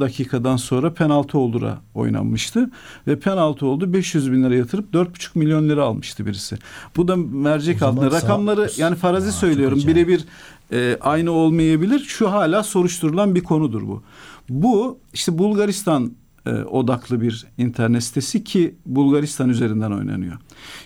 dakikadan 0.00 0.56
sonra 0.56 0.94
penaltı 0.94 1.38
oldura 1.38 1.78
oynanmıştı. 1.94 2.70
Ve 3.06 3.18
penaltı 3.20 3.66
oldu 3.66 3.92
500 3.92 4.32
bin 4.32 4.42
lira 4.44 4.54
yatırıp 4.54 4.94
4,5 4.94 5.28
milyon 5.34 5.68
lira 5.68 5.84
almıştı 5.84 6.26
birisi. 6.26 6.58
Bu 6.96 7.08
da 7.08 7.16
mercek 7.16 7.82
altında. 7.82 8.10
sağ- 8.10 8.16
Rakamları 8.16 8.70
yani 8.76 8.96
farazi 8.96 9.28
Aa, 9.28 9.32
söylüyorum 9.32 9.82
birebir 9.86 10.24
e, 10.72 10.96
aynı 11.00 11.30
olmayabilir. 11.30 11.98
Şu 11.98 12.32
hala 12.32 12.62
soruşturulan 12.62 13.34
bir 13.34 13.44
konudur 13.44 13.82
bu. 13.82 14.02
Bu 14.48 14.98
işte 15.14 15.38
Bulgaristan 15.38 16.12
e, 16.48 16.64
odaklı 16.64 17.20
bir 17.20 17.46
internet 17.58 18.04
sitesi 18.04 18.44
ki 18.44 18.74
Bulgaristan 18.86 19.48
üzerinden 19.48 19.90
oynanıyor. 19.90 20.38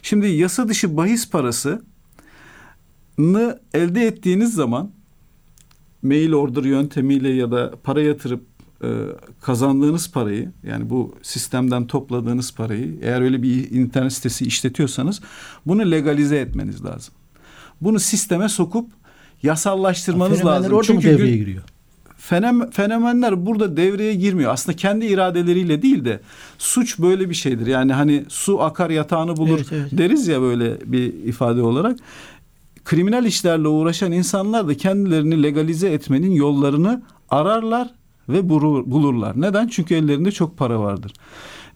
Şimdi 0.02 0.26
yasa 0.28 0.68
dışı 0.68 0.96
bahis 0.96 1.30
parası 1.30 1.82
elde 3.74 4.06
ettiğiniz 4.06 4.54
zaman 4.54 4.90
mail 6.02 6.32
order 6.32 6.64
yöntemiyle 6.64 7.28
ya 7.28 7.50
da 7.50 7.74
para 7.84 8.02
yatırıp 8.02 8.44
e, 8.84 8.88
kazandığınız 9.42 10.12
parayı 10.12 10.52
yani 10.66 10.90
bu 10.90 11.14
sistemden 11.22 11.86
topladığınız 11.86 12.54
parayı 12.54 12.98
eğer 13.02 13.20
öyle 13.20 13.42
bir 13.42 13.70
internet 13.70 14.12
sitesi 14.12 14.44
işletiyorsanız 14.44 15.20
bunu 15.66 15.90
legalize 15.90 16.36
etmeniz 16.38 16.84
lazım. 16.84 17.14
Bunu 17.80 18.00
sisteme 18.00 18.48
sokup 18.48 18.90
yasallaştırmanız 19.42 20.38
Fenomenler 20.38 20.60
lazım. 20.60 20.72
orada 20.76 20.92
mı 20.92 21.00
Çünkü 21.00 21.08
devreye 21.18 21.30
gün- 21.36 21.44
giriyor? 21.44 21.62
Fenomenler 22.70 23.46
burada 23.46 23.76
devreye 23.76 24.14
girmiyor. 24.14 24.52
Aslında 24.52 24.76
kendi 24.76 25.06
iradeleriyle 25.06 25.82
değil 25.82 26.04
de 26.04 26.20
suç 26.58 26.98
böyle 26.98 27.30
bir 27.30 27.34
şeydir. 27.34 27.66
Yani 27.66 27.92
hani 27.92 28.24
su 28.28 28.62
akar 28.62 28.90
yatağını 28.90 29.36
bulur 29.36 29.56
Evet, 29.56 29.72
evet. 29.72 29.88
deriz 29.92 30.28
ya 30.28 30.40
böyle 30.40 30.78
bir 30.92 31.12
ifade 31.14 31.62
olarak. 31.62 31.98
Kriminal 32.84 33.24
işlerle 33.26 33.68
uğraşan 33.68 34.12
insanlar 34.12 34.68
da 34.68 34.76
kendilerini 34.76 35.42
legalize 35.42 35.92
etmenin 35.92 36.30
yollarını 36.30 37.02
ararlar 37.30 37.90
ve 38.28 38.48
bulur- 38.48 38.90
bulurlar. 38.90 39.40
Neden? 39.40 39.68
Çünkü 39.68 39.94
ellerinde 39.94 40.30
çok 40.32 40.58
para 40.58 40.80
vardır. 40.80 41.12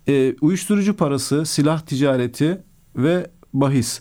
Ee, 0.09 0.35
uyuşturucu 0.41 0.97
parası, 0.97 1.47
silah 1.47 1.81
ticareti 1.81 2.61
ve 2.97 3.31
bahis. 3.53 4.01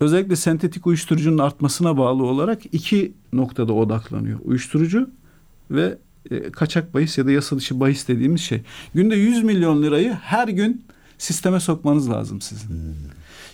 Özellikle 0.00 0.36
sentetik 0.36 0.86
uyuşturucunun 0.86 1.38
artmasına 1.38 1.98
bağlı 1.98 2.24
olarak 2.24 2.62
iki 2.72 3.12
noktada 3.32 3.72
odaklanıyor. 3.72 4.38
Uyuşturucu 4.44 5.10
ve 5.70 5.98
e, 6.30 6.50
kaçak 6.50 6.94
bahis 6.94 7.18
ya 7.18 7.26
da 7.26 7.30
yasa 7.30 7.56
dışı 7.56 7.80
bahis 7.80 8.08
dediğimiz 8.08 8.40
şey. 8.40 8.62
Günde 8.94 9.16
100 9.16 9.42
milyon 9.42 9.82
lirayı 9.82 10.12
her 10.12 10.48
gün 10.48 10.84
sisteme 11.18 11.60
sokmanız 11.60 12.10
lazım 12.10 12.40
sizin. 12.40 12.96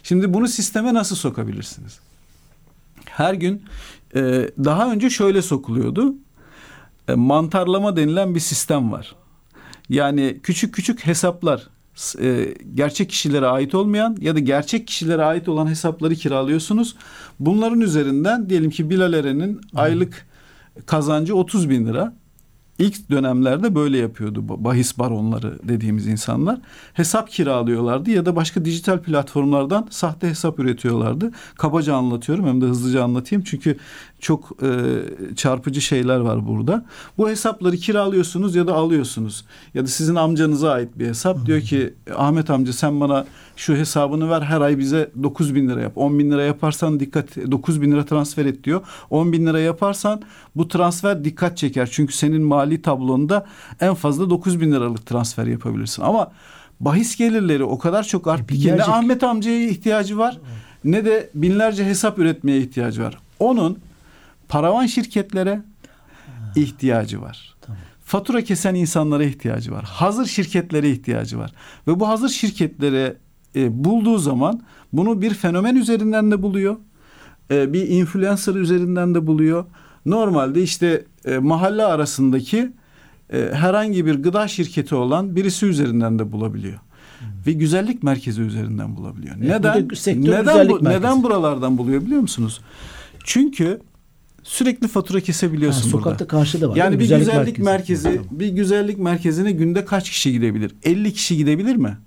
Şimdi 0.03 0.35
bunu 0.35 0.49
sisteme 0.49 0.95
nasıl 0.95 1.17
sokabilirsiniz? 1.17 1.99
Her 3.05 3.35
gün 3.35 3.63
e, 4.15 4.51
daha 4.65 4.93
önce 4.93 5.11
şöyle 5.11 5.43
sokuluyordu. 5.43 6.15
E, 7.09 7.15
mantarlama 7.15 7.97
denilen 7.97 8.35
bir 8.35 8.41
sistem 8.41 8.93
var. 8.93 9.15
Yani 9.89 10.41
küçük 10.43 10.75
küçük 10.75 11.07
hesaplar 11.07 11.69
e, 12.21 12.55
gerçek 12.75 13.11
kişilere 13.11 13.47
ait 13.47 13.75
olmayan 13.75 14.17
ya 14.21 14.35
da 14.35 14.39
gerçek 14.39 14.87
kişilere 14.87 15.25
ait 15.25 15.49
olan 15.49 15.67
hesapları 15.67 16.15
kiralıyorsunuz. 16.15 16.97
Bunların 17.41 17.81
üzerinden 17.81 18.51
diyelim 18.51 18.71
ki 18.71 18.91
Bilal 18.91 19.13
Eren'in 19.13 19.61
aylık 19.75 20.27
kazancı 20.87 21.37
30 21.37 21.71
bin 21.71 21.87
lira. 21.87 22.15
İlk 22.79 23.11
dönemlerde 23.11 23.75
böyle 23.75 23.99
yapıyordu 23.99 24.45
bahis 24.65 24.99
baronları 24.99 25.59
dediğimiz 25.69 26.07
insanlar. 26.07 26.61
Hesap 26.95 27.31
kiralıyorlardı 27.31 28.11
ya 28.11 28.27
da 28.27 28.37
başka 28.37 28.65
dijital 28.65 28.99
platformlardan 28.99 29.87
sahte 29.91 30.29
hesap 30.29 30.59
üretiyorlardı. 30.59 31.31
Kabaca 31.55 31.95
anlatıyorum 31.95 32.47
hem 32.47 32.61
de 32.61 32.65
hızlıca 32.65 33.05
anlatayım 33.05 33.45
çünkü 33.47 33.77
çok 34.23 34.53
e, 34.63 34.71
çarpıcı 35.37 35.81
şeyler 35.81 36.17
var 36.17 36.47
burada. 36.47 36.85
Bu 37.19 37.29
hesapları 37.29 37.77
kiralıyorsunuz 37.77 38.55
ya 38.55 38.67
da 38.67 38.75
alıyorsunuz. 38.75 39.45
Ya 39.75 39.83
da 39.83 39.87
sizin 39.87 40.15
amcanıza 40.15 40.71
ait 40.71 40.99
bir 40.99 41.07
hesap. 41.07 41.47
Diyor 41.47 41.61
ki 41.61 41.95
Ahmet 42.17 42.51
amca 42.51 42.73
sen 42.73 43.01
bana 43.01 43.27
şu 43.57 43.75
hesabını 43.75 44.31
ver 44.31 44.41
her 44.41 44.61
ay 44.61 44.79
bize 44.79 45.11
9 45.23 45.55
bin 45.55 45.69
lira 45.69 45.81
yap. 45.81 45.93
10 45.97 46.19
bin 46.19 46.31
lira 46.31 46.43
yaparsan 46.43 47.01
dikkat 47.01 47.37
9 47.37 47.83
bin 47.83 47.93
lira 47.93 48.05
transfer 48.05 48.47
et 48.47 48.65
diyor. 48.65 48.81
10 49.11 49.33
bin 49.33 49.47
lira 49.47 49.61
yaparsan 49.61 50.23
bu 50.57 50.69
transfer 50.69 51.25
dikkat 51.25 51.57
çeker. 51.57 51.89
Çünkü 51.93 52.13
senin 52.17 52.43
mali 52.43 52.83
tablonda 52.83 53.47
en 53.81 53.95
fazla 53.95 54.31
9 54.31 54.61
bin 54.61 54.73
liralık 54.73 55.07
transfer 55.07 55.47
yapabilirsin. 55.47 56.03
Ama 56.03 56.33
bahis 56.81 57.17
gelirleri 57.17 57.65
o 57.65 57.79
kadar 57.79 58.03
çok 58.03 58.27
arttı 58.27 58.55
ki 58.55 58.77
ne 58.77 58.85
Ahmet 58.85 59.23
amcaya 59.23 59.69
ihtiyacı 59.69 60.19
var 60.19 60.39
ne 60.85 61.05
de 61.05 61.31
binlerce 61.35 61.85
hesap 61.85 62.19
üretmeye 62.19 62.59
ihtiyacı 62.59 63.03
var. 63.03 63.19
Onun 63.39 63.79
paravan 64.53 64.87
şirketlere 64.87 65.63
ihtiyacı 66.57 67.21
var. 67.23 67.55
Tamam. 67.61 67.81
Fatura 68.05 68.43
kesen 68.43 68.75
insanlara 68.75 69.25
ihtiyacı 69.25 69.73
var. 69.73 69.85
Hazır 69.85 70.27
şirketlere 70.27 70.91
ihtiyacı 70.91 71.39
var. 71.39 71.53
Ve 71.87 72.01
bu 72.01 72.09
hazır 72.09 72.29
şirketlere 72.29 73.17
e, 73.57 73.85
bulduğu 73.85 74.19
zaman 74.19 74.63
bunu 74.93 75.23
bir 75.23 75.35
fenomen 75.35 75.77
üzerinden 75.77 76.31
de 76.31 76.43
buluyor. 76.43 76.77
E, 77.51 77.73
bir 77.73 77.89
influencer 77.89 78.55
üzerinden 78.55 79.15
de 79.15 79.27
buluyor. 79.27 79.65
Normalde 80.07 80.63
işte 80.63 81.05
e, 81.25 81.39
mahalle 81.39 81.85
arasındaki 81.85 82.73
e, 83.33 83.51
herhangi 83.53 84.07
bir 84.07 84.15
gıda 84.15 84.49
şirketi 84.49 84.95
olan 84.95 85.37
birisi 85.37 85.67
üzerinden 85.67 86.19
de 86.19 86.33
bulabiliyor. 86.33 86.79
Ve 87.47 87.53
güzellik 87.53 88.03
merkezi 88.03 88.43
üzerinden 88.43 88.97
bulabiliyor. 88.97 89.37
Evet, 89.39 89.49
neden? 89.49 89.89
Neden 90.17 90.69
bu, 90.69 90.81
merkezi. 90.81 91.03
neden 91.03 91.23
buralardan 91.23 91.79
buluyor 91.79 92.03
biliyor 92.03 92.21
musunuz? 92.21 92.61
Çünkü 93.25 93.81
sürekli 94.43 94.89
fatura 94.89 95.19
Ha, 95.19 95.23
kesebiliyorsun 95.23 95.93
burada. 95.93 96.05
sokakta 96.05 96.27
karşıda 96.27 96.71
var. 96.71 96.77
Yani 96.77 96.99
bir 96.99 97.09
güzellik, 97.19 97.59
merkezi, 97.59 98.03
Tamam. 98.03 98.25
bir 98.31 98.49
güzellik 98.49 98.99
merkezine 98.99 99.53
günde 99.53 99.85
kaç 99.85 100.11
kişi 100.11 100.33
gidebilir? 100.33 100.73
50 100.83 101.13
kişi 101.13 101.37
gidebilir 101.37 101.77
mi? 101.77 101.99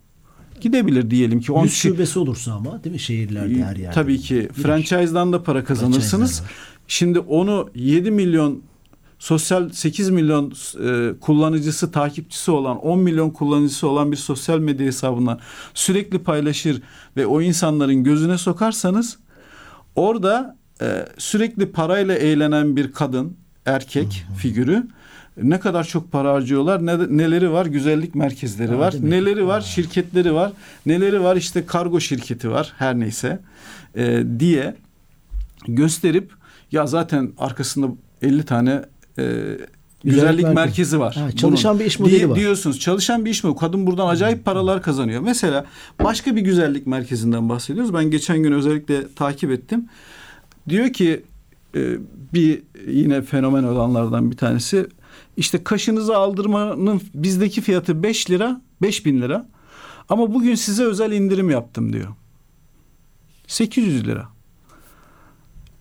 Gidebilir 0.62 1.10
diyelim 1.10 1.40
ki 1.42 1.52
10 1.52 1.64
Yüz 1.64 1.72
kişi. 1.74 1.88
şubesi 1.88 2.20
olursa 2.20 2.54
ama 2.54 2.84
değil 2.84 2.94
mi 2.94 3.00
şehirlerde 3.00 3.64
her 3.64 3.76
yerde. 3.76 3.94
Tabii 3.96 4.20
ki 4.20 4.34
mi? 4.34 4.48
franchise'dan 4.50 5.34
da 5.34 5.44
para 5.44 5.64
kazanırsınız. 5.64 6.44
Şimdi 6.88 7.20
onu 7.20 7.70
7 7.76 8.12
milyon 8.12 8.62
sosyal 9.20 9.70
8 9.70 10.10
milyon 10.10 10.54
e, 10.86 11.20
kullanıcısı 11.20 11.92
takipçisi 11.92 12.52
olan 12.52 12.78
10 12.78 13.00
milyon 13.00 13.30
kullanıcısı 13.30 13.88
olan 13.88 14.12
bir 14.12 14.18
sosyal 14.18 14.60
medya 14.60 14.86
hesabına 14.88 15.40
sürekli 15.74 16.20
paylaşır 16.20 16.82
ve 17.18 17.26
o 17.28 17.42
insanların 17.42 18.04
gözüne 18.04 18.38
sokarsanız 18.38 19.18
orada 19.96 20.58
e, 20.82 21.06
sürekli 21.18 21.72
parayla 21.72 22.16
eğlenen 22.16 22.76
bir 22.76 22.92
kadın 22.92 23.38
erkek 23.66 24.26
figürü 24.38 24.88
ne 25.44 25.60
kadar 25.60 25.84
çok 25.84 26.12
para 26.12 26.34
harcıyorlar 26.34 26.86
ne, 26.86 27.18
neleri 27.18 27.52
var 27.52 27.66
güzellik 27.66 28.16
merkezleri 28.16 28.72
Ha, 28.72 28.80
var 28.80 28.94
demek 28.94 29.10
neleri 29.10 29.48
var 29.48 29.62
Ha. 29.62 29.68
şirketleri 29.68 30.34
var 30.34 30.52
neleri 30.86 31.24
var 31.24 31.36
işte 31.36 31.66
kargo 31.66 32.00
şirketi 32.00 32.52
var 32.52 32.74
her 32.78 33.00
neyse 33.00 33.40
e, 33.96 34.24
diye 34.40 34.76
gösterip 35.68 36.32
ya 36.72 36.88
zaten 36.88 37.32
arkasında 37.38 37.88
50 38.22 38.44
tane 38.46 38.82
e, 39.20 39.24
güzellik, 40.04 40.44
merkezi. 40.44 40.56
merkezi 40.56 41.00
var. 41.00 41.16
Ha, 41.16 41.32
çalışan 41.32 41.70
Bunun. 41.70 41.80
bir 41.80 41.86
iş 41.86 42.00
modeli 42.00 42.16
Diye- 42.16 42.30
var. 42.30 42.36
Diyorsunuz 42.36 42.80
çalışan 42.80 43.26
bir 43.26 43.30
iş 43.30 43.44
mi? 43.44 43.56
Kadın 43.56 43.88
buradan 43.88 44.08
acayip 44.08 44.46
paralar 44.46 44.82
kazanıyor. 44.82 45.22
Mesela 45.22 45.66
başka 46.04 46.36
bir 46.36 46.42
güzellik 46.42 46.88
merkezinden 46.88 47.50
bahsediyoruz. 47.50 47.94
Ben 47.94 48.12
geçen 48.12 48.44
gün 48.44 48.52
özellikle 48.52 49.14
takip 49.16 49.52
ettim. 49.52 49.86
Diyor 50.70 50.94
ki 50.94 51.24
e, 51.76 51.98
bir 52.34 52.62
yine 52.88 53.22
fenomen 53.22 53.64
olanlardan 53.64 54.32
bir 54.32 54.38
tanesi 54.38 54.88
işte 55.38 55.64
kaşınızı 55.64 56.18
aldırmanın 56.18 57.02
bizdeki 57.14 57.62
fiyatı 57.62 58.04
5 58.04 58.32
lira 58.32 58.62
5 58.82 59.06
bin 59.06 59.22
lira 59.22 59.50
ama 60.10 60.34
bugün 60.34 60.56
size 60.56 60.84
özel 60.84 61.12
indirim 61.12 61.50
yaptım 61.50 61.94
diyor. 61.94 62.08
800 63.48 64.08
lira. 64.08 64.28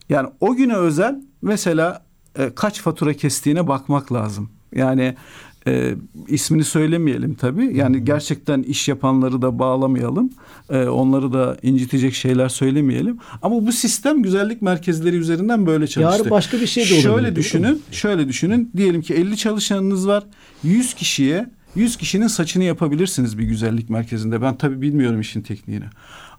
Yani 0.08 0.28
o 0.40 0.54
güne 0.54 0.76
özel 0.76 1.22
mesela 1.42 2.04
e, 2.38 2.54
kaç 2.54 2.80
fatura 2.80 3.12
kestiğine 3.12 3.68
bakmak 3.68 4.12
lazım. 4.12 4.50
Yani 4.72 5.16
e, 5.66 5.94
ismini 6.28 6.64
söylemeyelim 6.64 7.35
tabii. 7.35 7.76
Yani 7.76 8.04
gerçekten 8.04 8.62
iş 8.62 8.88
yapanları 8.88 9.42
da 9.42 9.59
bağlamayalım. 9.59 10.30
E, 10.71 10.85
onları 10.85 11.33
da 11.33 11.56
incitecek 11.62 12.14
şeyler 12.14 12.49
söylemeyelim. 12.49 13.18
Ama 13.42 13.66
bu 13.66 13.73
sistem 13.73 14.23
güzellik 14.23 14.62
merkezleri 14.62 15.16
üzerinden 15.16 15.66
böyle 15.66 15.87
çalıştı. 15.87 16.18
Yarın 16.18 16.30
başka 16.30 16.61
bir 16.61 16.66
şey 16.66 16.85
de 16.85 16.88
olabilir, 16.88 17.02
Şöyle 17.02 17.37
düşünün. 17.37 17.83
Şöyle 17.90 18.28
düşünün. 18.28 18.71
Diyelim 18.76 19.02
ki 19.02 19.14
50 19.14 19.37
çalışanınız 19.37 20.09
var. 20.09 20.25
100 20.62 20.94
kişiye 20.94 21.47
100 21.75 21.97
kişinin 21.97 22.26
saçını 22.26 22.64
yapabilirsiniz 22.64 23.38
bir 23.38 23.44
güzellik 23.44 23.90
merkezinde. 23.90 24.42
Ben 24.42 24.56
tabii 24.56 24.80
bilmiyorum 24.80 25.21
işin 25.21 25.42
tekniğini. 25.42 25.85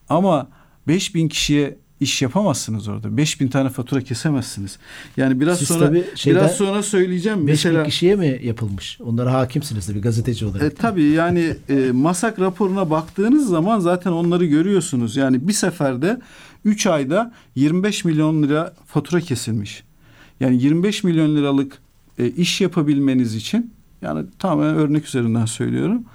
Ama 0.09 0.47
5000 0.87 1.27
kişiye 1.27 1.77
iş 1.99 2.21
yapamazsınız 2.21 2.87
orada. 2.87 3.17
5000 3.17 3.47
tane 3.47 3.69
fatura 3.69 4.01
kesemezsiniz. 4.01 4.77
Yani 5.17 5.39
biraz 5.39 5.59
Siz 5.59 5.67
sonra 5.67 5.91
şeyden- 6.15 6.41
biraz 6.41 6.55
sonra 6.55 6.83
söyleyeceğim. 6.83 7.37
5000 7.37 7.51
Mesela 7.51 7.83
kişiye 7.83 8.15
mi 8.15 8.39
yapılmış? 8.43 8.99
Onlara 9.01 9.33
hakimsiniz 9.33 9.85
tabii 9.87 10.01
gazeteci 10.01 10.45
olarak. 10.45 10.63
e, 10.63 10.75
tabii 10.75 11.03
yani 11.03 11.55
e, 11.69 11.91
masak 11.91 12.39
raporuna 12.39 12.89
baktığınız 12.89 13.49
zaman 13.49 13.79
zaten 13.79 14.11
onları 14.11 14.45
görüyorsunuz. 14.45 15.15
Yani 15.15 15.47
bir 15.47 15.53
seferde 15.53 16.19
3 16.65 16.87
ayda 16.87 17.31
25 17.55 18.05
milyon 18.05 18.43
lira 18.43 18.73
fatura 18.87 19.21
kesilmiş. 19.21 19.83
Yani 20.39 20.63
25 20.63 21.03
milyon 21.03 21.35
liralık 21.35 21.77
e, 22.19 22.27
iş 22.27 22.61
yapabilmeniz 22.61 23.35
için 23.35 23.73
yani 24.01 24.25
tamamen 24.39 24.75
örnek 24.75 25.05
üzerinden 25.07 25.45
söylüyorum. 25.45 26.05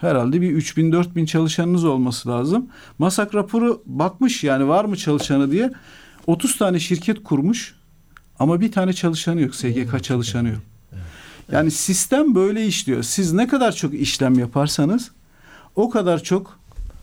Herhalde 0.00 0.40
bir 0.40 0.50
3000 0.50 0.92
4000 0.92 1.26
çalışanınız 1.26 1.84
olması 1.84 2.28
lazım. 2.28 2.66
Masak 2.98 3.34
raporu 3.34 3.82
bakmış 3.86 4.44
yani 4.44 4.68
var 4.68 4.84
mı 4.84 4.96
çalışanı 4.96 5.50
diye 5.50 5.72
30 6.26 6.58
tane 6.58 6.80
şirket 6.80 7.22
kurmuş 7.22 7.74
ama 8.38 8.60
bir 8.60 8.72
tane 8.72 8.92
çalışanı 8.92 9.40
yok. 9.40 9.54
SGK 9.54 10.02
çalışanı 10.02 10.48
yok. 10.48 10.60
Yani 11.52 11.70
sistem 11.70 12.34
böyle 12.34 12.66
işliyor. 12.66 13.02
Siz 13.02 13.32
ne 13.32 13.48
kadar 13.48 13.72
çok 13.72 13.94
işlem 13.94 14.38
yaparsanız 14.38 15.10
o 15.76 15.90
kadar 15.90 16.22
çok 16.22 16.58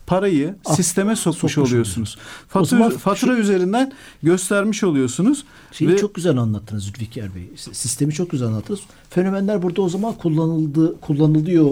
parayı 0.06 0.54
Ah, 0.66 0.74
sisteme 0.76 1.16
sokmuş, 1.16 1.52
sokmuş 1.52 1.70
oluyorsunuz. 1.70 2.18
Fatura, 2.48 2.78
zaman 2.78 2.90
fatura 2.90 3.36
üzerinden 3.36 3.92
göstermiş 4.22 4.84
oluyorsunuz. 4.84 5.44
Şeyi 5.72 5.90
Ve- 5.90 5.96
çok 5.96 6.14
güzel 6.14 6.36
anlattınız 6.36 6.84
Zülfikar 6.84 7.34
Bey. 7.34 7.50
Sistemi 7.56 8.12
çok 8.12 8.30
güzel 8.30 8.48
anlattınız. 8.48 8.80
Fenomenler 9.10 9.62
burada 9.62 9.82
o 9.82 9.88
zaman 9.88 10.14
kullanıldı, 10.14 11.00
kullanılıyor. 11.00 11.70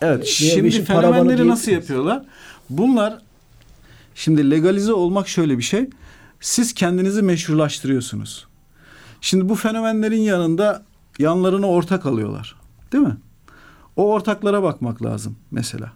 Evet. 0.00 0.26
Şimdi 0.26 0.84
fenomenleri 0.84 1.48
nasıl 1.48 1.72
yapıyorlar? 1.72 2.24
Bunlar 2.70 3.18
şimdi 4.14 4.50
legalize 4.50 4.92
olmak 4.92 5.28
şöyle 5.28 5.58
bir 5.58 5.62
şey. 5.62 5.90
Siz 6.40 6.74
kendinizi 6.74 7.22
meşrulaştırıyorsunuz. 7.22 8.46
Şimdi 9.20 9.48
bu 9.48 9.54
fenomenlerin 9.54 10.20
yanında 10.20 10.84
yanlarına 11.18 11.66
ortak 11.66 12.06
alıyorlar. 12.06 12.54
Değil 12.92 13.04
mi? 13.04 13.16
O 13.96 14.12
ortaklara 14.12 14.62
bakmak 14.62 15.02
lazım 15.02 15.36
mesela. 15.50 15.92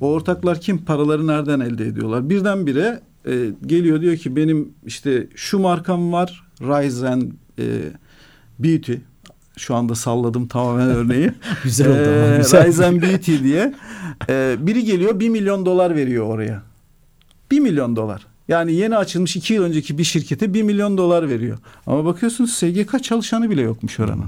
O 0.00 0.08
ortaklar 0.08 0.60
kim? 0.60 0.84
Paraları 0.84 1.26
nereden 1.26 1.60
elde 1.60 1.86
ediyorlar? 1.86 2.30
Birdenbire 2.30 3.00
e, 3.26 3.50
geliyor 3.66 4.00
diyor 4.00 4.16
ki 4.16 4.36
benim 4.36 4.74
işte 4.86 5.28
şu 5.34 5.58
markam 5.58 6.12
var. 6.12 6.46
And 7.04 7.32
e, 7.58 7.64
Beauty. 8.58 8.94
Şu 9.56 9.74
anda 9.74 9.94
salladım 9.94 10.48
tamamen 10.48 10.88
örneği. 10.88 11.32
Güzel 11.64 11.88
oldu 11.88 11.96
ama, 11.96 12.34
Ee, 12.34 12.36
güzel. 12.38 12.66
Rise 12.66 12.86
and 12.86 13.02
Beauty 13.02 13.38
diye. 13.42 13.74
Ee, 14.28 14.56
biri 14.58 14.84
geliyor 14.84 15.20
bir 15.20 15.28
milyon 15.28 15.66
dolar 15.66 15.96
veriyor 15.96 16.26
oraya. 16.26 16.62
Bir 17.50 17.60
milyon 17.60 17.96
dolar. 17.96 18.26
Yani 18.48 18.72
yeni 18.74 18.96
açılmış 18.96 19.36
iki 19.36 19.54
yıl 19.54 19.62
önceki 19.64 19.98
bir 19.98 20.04
şirkete 20.04 20.54
bir 20.54 20.62
milyon 20.62 20.98
dolar 20.98 21.28
veriyor. 21.28 21.58
Ama 21.86 22.04
bakıyorsunuz 22.04 22.52
SGK 22.52 23.02
çalışanı 23.04 23.50
bile 23.50 23.62
yokmuş 23.62 24.00
oranın. 24.00 24.26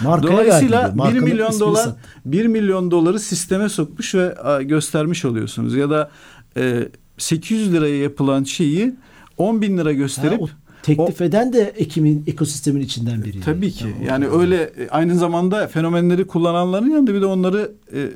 Markaya 0.00 0.32
Dolayısıyla 0.32 0.82
verdi 0.82 0.94
diyor. 0.94 0.94
1 0.94 0.98
Markanın 0.98 1.24
milyon 1.24 1.60
dolar. 1.60 1.88
1 2.24 2.46
milyon 2.46 2.90
doları 2.90 3.20
sisteme 3.20 3.68
sokmuş 3.68 4.14
ve 4.14 4.34
göstermiş 4.62 5.24
oluyorsunuz. 5.24 5.74
Ya 5.74 5.90
da 5.90 6.10
e, 6.56 6.88
800 7.18 7.72
liraya 7.72 7.96
yapılan 7.96 8.44
şeyi 8.44 8.94
10 9.38 9.62
bin 9.62 9.78
lira 9.78 9.92
Ha, 9.92 10.46
gösterip 10.86 11.00
o 11.00 11.06
teklif 11.06 11.20
eden 11.20 11.52
de 11.52 11.72
Ekim'in 11.76 12.24
ekosistemin 12.26 12.80
içinden 12.80 13.24
biri. 13.24 13.40
Tabii 13.40 13.70
ki. 13.70 13.84
Ya, 13.84 13.90
o- 14.02 14.04
Yani 14.06 14.28
öyle 14.28 14.56
e, 14.62 14.88
aynı 14.90 15.14
zamanda 15.18 15.68
fenomenleri 15.68 16.26
kullananların 16.26 16.90
yanında 16.90 17.14
bir 17.14 17.20
de 17.20 17.26
onları 17.26 17.72
e, 17.94 18.08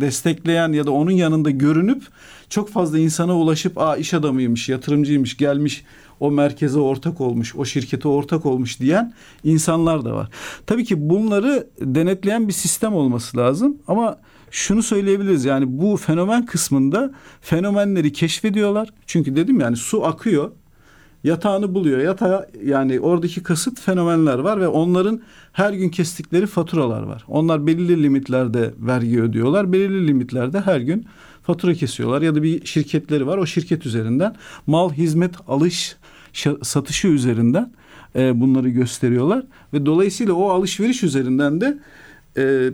destekleyen 0.00 0.72
ya 0.72 0.86
da 0.86 0.90
onun 0.90 1.10
yanında 1.10 1.50
görünüp 1.50 2.02
çok 2.48 2.68
fazla 2.70 2.98
insana 2.98 3.36
ulaşıp 3.36 3.78
aa 3.78 3.96
iş 3.96 4.14
adamıymış, 4.14 4.68
yatırımcıymış, 4.68 5.36
gelmiş 5.36 5.84
o 6.20 6.30
merkeze 6.30 6.78
ortak 6.78 7.20
olmuş, 7.20 7.56
o 7.56 7.64
şirkete 7.64 8.08
ortak 8.08 8.46
olmuş 8.46 8.80
diyen 8.80 9.12
insanlar 9.44 10.04
da 10.04 10.14
var. 10.14 10.28
Tabii 10.66 10.84
ki 10.84 11.10
bunları 11.10 11.66
denetleyen 11.80 12.48
bir 12.48 12.52
sistem 12.52 12.94
olması 12.94 13.36
lazım 13.36 13.76
ama 13.88 14.18
şunu 14.50 14.82
söyleyebiliriz 14.82 15.44
yani 15.44 15.64
bu 15.68 15.96
fenomen 15.96 16.46
kısmında 16.46 17.12
fenomenleri 17.40 18.12
keşfediyorlar. 18.12 18.88
Çünkü 19.06 19.36
dedim 19.36 19.60
yani 19.60 19.76
su 19.76 20.04
akıyor 20.04 20.50
yatağını 21.26 21.74
buluyor. 21.74 21.98
Yatağı 21.98 22.46
yani 22.64 23.00
oradaki 23.00 23.42
kasıt 23.42 23.80
fenomenler 23.80 24.38
var 24.38 24.60
ve 24.60 24.68
onların 24.68 25.20
her 25.52 25.72
gün 25.72 25.88
kestikleri 25.88 26.46
faturalar 26.46 27.02
var. 27.02 27.24
Onlar 27.28 27.66
belirli 27.66 28.02
limitlerde 28.02 28.74
vergi 28.78 29.22
ödüyorlar. 29.22 29.72
Belirli 29.72 30.06
limitlerde 30.06 30.60
her 30.60 30.80
gün 30.80 31.06
fatura 31.42 31.74
kesiyorlar 31.74 32.22
ya 32.22 32.34
da 32.34 32.42
bir 32.42 32.66
şirketleri 32.66 33.26
var. 33.26 33.38
O 33.38 33.46
şirket 33.46 33.86
üzerinden 33.86 34.34
mal, 34.66 34.92
hizmet, 34.92 35.34
alış, 35.48 35.96
satışı 36.62 37.08
üzerinden 37.08 37.72
e, 38.16 38.40
bunları 38.40 38.68
gösteriyorlar 38.68 39.42
ve 39.72 39.86
dolayısıyla 39.86 40.34
o 40.34 40.48
alışveriş 40.48 41.02
üzerinden 41.02 41.60
de 41.60 41.78
e, 42.36 42.70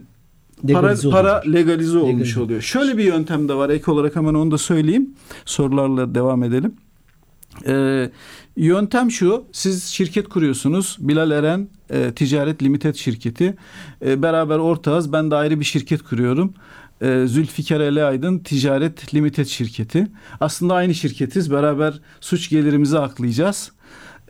para, 0.72 0.87
Legalize 0.87 1.11
para 1.11 1.40
oluyor. 1.40 1.55
legalize 1.55 1.98
olmuş 1.98 2.12
Legalize. 2.14 2.40
oluyor. 2.40 2.61
Şöyle 2.61 2.98
bir 2.98 3.05
yöntem 3.05 3.48
de 3.48 3.55
var 3.55 3.70
ek 3.70 3.90
olarak 3.90 4.16
hemen 4.16 4.35
onu 4.35 4.50
da 4.50 4.59
söyleyeyim. 4.59 5.11
Sorularla 5.44 6.14
devam 6.14 6.42
edelim. 6.42 6.74
Ee, 7.66 8.10
yöntem 8.56 9.10
şu. 9.10 9.44
Siz 9.52 9.84
şirket 9.84 10.28
kuruyorsunuz. 10.28 10.96
Bilal 11.00 11.30
Eren 11.30 11.68
e, 11.90 12.12
Ticaret 12.12 12.62
Limited 12.62 12.94
şirketi. 12.94 13.56
E, 14.04 14.22
beraber 14.22 14.58
ortağız. 14.58 15.12
Ben 15.12 15.30
de 15.30 15.34
ayrı 15.34 15.60
bir 15.60 15.64
şirket 15.64 16.02
kuruyorum. 16.02 16.54
E, 17.00 17.24
Zülfikar 17.26 17.80
Ali 17.80 18.04
Aydın 18.04 18.38
Ticaret 18.38 19.14
Limited 19.14 19.46
şirketi. 19.46 20.06
Aslında 20.40 20.74
aynı 20.74 20.94
şirketiz. 20.94 21.50
Beraber 21.50 22.00
suç 22.20 22.48
gelirimizi 22.48 22.98
aklayacağız. 22.98 23.72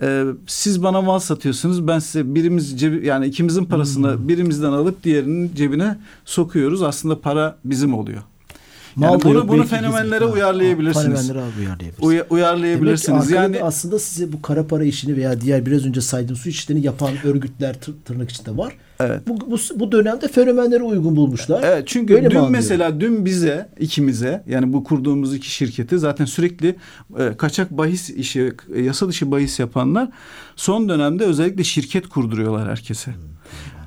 E, 0.03 0.25
siz 0.47 0.83
bana 0.83 1.01
mal 1.01 1.19
satıyorsunuz. 1.19 1.87
Ben 1.87 1.99
size 1.99 2.35
birimiz 2.35 2.81
cebi, 2.81 3.07
yani 3.07 3.27
ikimizin 3.27 3.65
parasını 3.65 4.29
birimizden 4.29 4.73
alıp 4.73 5.05
diğerinin 5.05 5.55
cebine 5.55 5.99
sokuyoruz. 6.25 6.83
Aslında 6.83 7.21
para 7.21 7.57
bizim 7.65 7.95
oluyor. 7.95 8.23
Yani 9.01 9.21
da 9.21 9.25
bunu- 9.25 9.49
bunu 9.49 9.65
fenomenlere. 9.65 10.25
Ha, 10.25 10.31
uyarlayabilirsiniz. 10.33 11.27
Fenomenlere 11.27 11.39
uyarlayabilirsiniz. 11.59 12.07
Uya- 12.07 12.27
uyarlayabilirsiniz. 12.31 13.31
Yani 13.31 13.63
aslında 13.63 13.99
size 13.99 14.33
bu 14.33 14.43
kara 14.43 14.67
para 14.67 14.85
işini 14.85 15.17
veya 15.17 15.41
diğer 15.41 15.67
biraz 15.67 15.87
önce 15.87 16.01
saydığım 16.01 16.37
suç 16.37 16.55
işlerini 16.55 16.85
yapan 16.87 17.11
örgütler 17.25 17.75
tır- 17.75 17.95
tırnak 18.05 18.31
içinde 18.31 18.57
var. 18.57 18.73
Evet. 19.01 19.21
Bu, 19.29 19.51
bu, 19.51 19.57
bu 19.81 19.93
dönemde 19.93 20.29
fenomenlere 20.29 20.83
uygun 20.83 21.17
bulmuşlar. 21.17 21.63
Evet 21.65 21.83
çünkü 21.89 22.15
Öyle 22.15 22.31
dün 22.31 22.51
mesela 22.51 23.01
dün 23.01 23.25
bize 23.25 23.69
ikimize 23.81 24.43
yani 24.47 24.73
bu 24.73 24.85
kurduğumuz 24.85 25.35
iki 25.35 25.51
şirketi 25.51 25.99
zaten 25.99 26.25
sürekli 26.25 26.77
e, 27.19 27.37
kaçak 27.37 27.71
bahis 27.71 28.11
işi 28.11 28.53
e, 28.75 28.81
yasa 28.83 29.09
dışı 29.09 29.31
bahis 29.31 29.61
yapanlar 29.61 30.09
son 30.57 30.89
dönemde 30.89 31.25
özellikle 31.25 31.65
şirket 31.65 32.09
kurduruyorlar 32.09 32.69
herkese. 32.71 33.11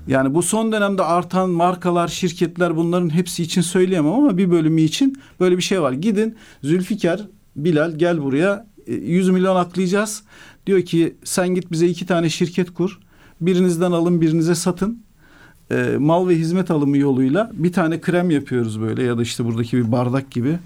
Yani 0.07 0.33
bu 0.33 0.43
son 0.43 0.71
dönemde 0.71 1.03
artan 1.03 1.49
markalar, 1.49 2.07
şirketler 2.07 2.75
bunların 2.75 3.09
hepsi 3.09 3.43
için 3.43 3.61
söyleyemem 3.61 4.13
ama 4.13 4.37
bir 4.37 4.51
bölümü 4.51 4.81
için 4.81 5.21
böyle 5.39 5.57
bir 5.57 5.61
şey 5.61 5.81
var. 5.81 5.91
Gidin 5.91 6.35
Zülfikar, 6.63 7.21
Bilal 7.55 7.91
gel 7.91 8.21
buraya 8.23 8.67
e, 8.87 8.93
100 8.93 9.29
milyon 9.29 9.55
aklayacağız. 9.55 10.23
Diyor 10.67 10.81
ki 10.81 11.15
sen 11.23 11.47
git 11.47 11.71
bize 11.71 11.87
iki 11.87 12.05
tane 12.05 12.29
şirket 12.29 12.73
kur. 12.73 12.99
Birinizden 13.41 13.91
alın 13.91 14.21
birinize 14.21 14.55
satın. 14.55 15.03
E, 15.71 15.95
mal 15.99 16.27
ve 16.27 16.35
hizmet 16.35 16.71
alımı 16.71 16.97
yoluyla 16.97 17.51
bir 17.53 17.73
tane 17.73 18.01
krem 18.01 18.31
yapıyoruz 18.31 18.81
böyle 18.81 19.03
ya 19.03 19.17
da 19.17 19.21
işte 19.21 19.45
buradaki 19.45 19.77
bir 19.77 19.91
bardak 19.91 20.31
gibi. 20.31 20.59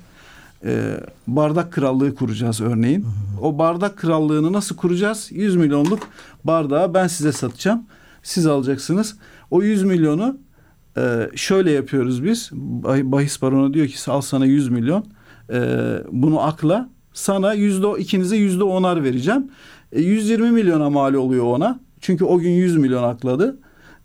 E, 0.65 0.99
bardak 1.27 1.73
krallığı 1.73 2.15
kuracağız 2.15 2.61
örneğin. 2.61 3.05
O 3.41 3.57
bardak 3.57 3.97
krallığını 3.97 4.53
nasıl 4.53 4.75
kuracağız? 4.75 5.27
100 5.31 5.55
milyonluk 5.55 5.99
bardağı 6.43 6.93
ben 6.93 7.07
size 7.07 7.31
satacağım. 7.31 7.83
Siz 8.23 8.47
alacaksınız. 8.47 9.15
O 9.51 9.61
100 9.61 9.83
milyonu 9.83 10.37
e, 10.97 11.29
şöyle 11.35 11.71
yapıyoruz 11.71 12.23
biz. 12.23 12.49
Bah- 12.53 13.11
Bahis 13.11 13.41
baronu 13.41 13.73
diyor 13.73 13.87
ki 13.87 14.11
al 14.11 14.21
sana 14.21 14.45
100 14.45 14.69
milyon. 14.69 15.05
E, 15.53 15.59
bunu 16.11 16.41
akla. 16.41 16.89
Sana 17.13 17.53
yüzde 17.53 17.87
ikinize 17.99 18.37
yüzde 18.37 18.63
onar 18.63 19.03
vereceğim. 19.03 19.51
E, 19.91 20.01
120 20.01 20.51
milyona 20.51 20.89
mal 20.89 21.13
oluyor 21.13 21.45
ona. 21.45 21.79
Çünkü 22.01 22.25
o 22.25 22.39
gün 22.39 22.51
100 22.51 22.77
milyon 22.77 23.03
akladı. 23.03 23.59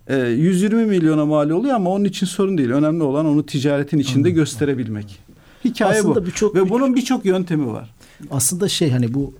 E, 0.06 0.16
120 0.18 0.84
milyona 0.84 1.26
mal 1.26 1.50
oluyor 1.50 1.74
ama 1.74 1.90
onun 1.90 2.04
için 2.04 2.26
sorun 2.26 2.58
değil. 2.58 2.70
Önemli 2.70 3.02
olan 3.02 3.26
onu 3.26 3.46
ticaretin 3.46 3.98
içinde 3.98 4.30
gösterebilmek. 4.30 5.18
Hikaye 5.64 5.98
Aslında 6.00 6.26
bu. 6.26 6.54
Ve 6.54 6.70
bunun 6.70 6.94
birçok 6.94 7.24
yöntemi 7.24 7.66
var. 7.66 7.94
Aslında 8.30 8.68
şey 8.68 8.90
hani 8.90 9.14
bu 9.14 9.34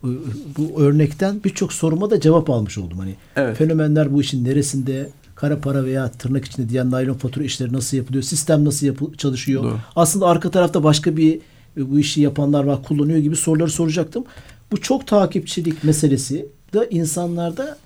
bu 0.59 0.81
örnekten 0.81 1.41
birçok 1.45 1.73
soruma 1.73 2.11
da 2.11 2.21
cevap 2.21 2.51
almış 2.51 2.79
oldum. 2.79 2.99
Hani 2.99 3.15
Evet. 3.37 3.57
fenomenler 3.57 4.13
bu 4.15 4.21
işin 4.21 4.45
neresinde 4.45 5.09
kara 5.35 5.59
para 5.59 5.85
veya 5.85 6.11
tırnak 6.11 6.45
içinde 6.45 6.69
diyen 6.69 6.91
naylon 6.91 7.15
fatura 7.15 7.45
işleri 7.45 7.73
nasıl 7.73 7.97
yapılıyor? 7.97 8.23
Sistem 8.23 8.65
nasıl 8.65 8.87
yapı, 8.87 9.17
çalışıyor? 9.17 9.63
Doğru. 9.63 9.79
Aslında 9.97 10.27
arka 10.27 10.51
tarafta 10.51 10.85
başka 10.85 11.17
bir 11.17 11.39
e, 11.77 11.91
bu 11.91 11.99
işi 11.99 12.21
yapanlar 12.21 12.65
var, 12.65 12.83
kullanıyor 12.83 13.19
gibi 13.19 13.37
soruları 13.37 13.71
soracaktım. 13.71 14.25
Bu 14.73 14.81
çok 14.81 15.07
takipçilik 15.07 15.85
meselesi 15.85 16.47
de 16.75 16.89
insanlarda 16.91 17.79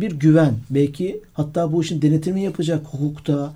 bir 0.00 0.12
güven, 0.12 0.54
belki 0.70 1.20
hatta 1.34 1.72
bu 1.72 1.82
işin 1.82 2.02
denetimini 2.02 2.44
yapacak 2.44 2.86
hukukta, 2.86 3.54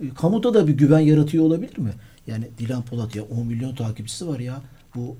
e, 0.00 0.08
kamuda 0.14 0.54
da 0.54 0.66
bir 0.66 0.72
güven 0.72 1.00
yaratıyor 1.00 1.44
olabilir 1.44 1.78
mi? 1.78 1.92
Yani 2.26 2.44
Dilan 2.58 2.82
Polat 2.82 3.16
ya 3.16 3.22
10 3.22 3.46
milyon 3.46 3.74
takipçisi 3.74 4.28
var 4.28 4.38
ya. 4.38 4.60
Bu 4.94 5.16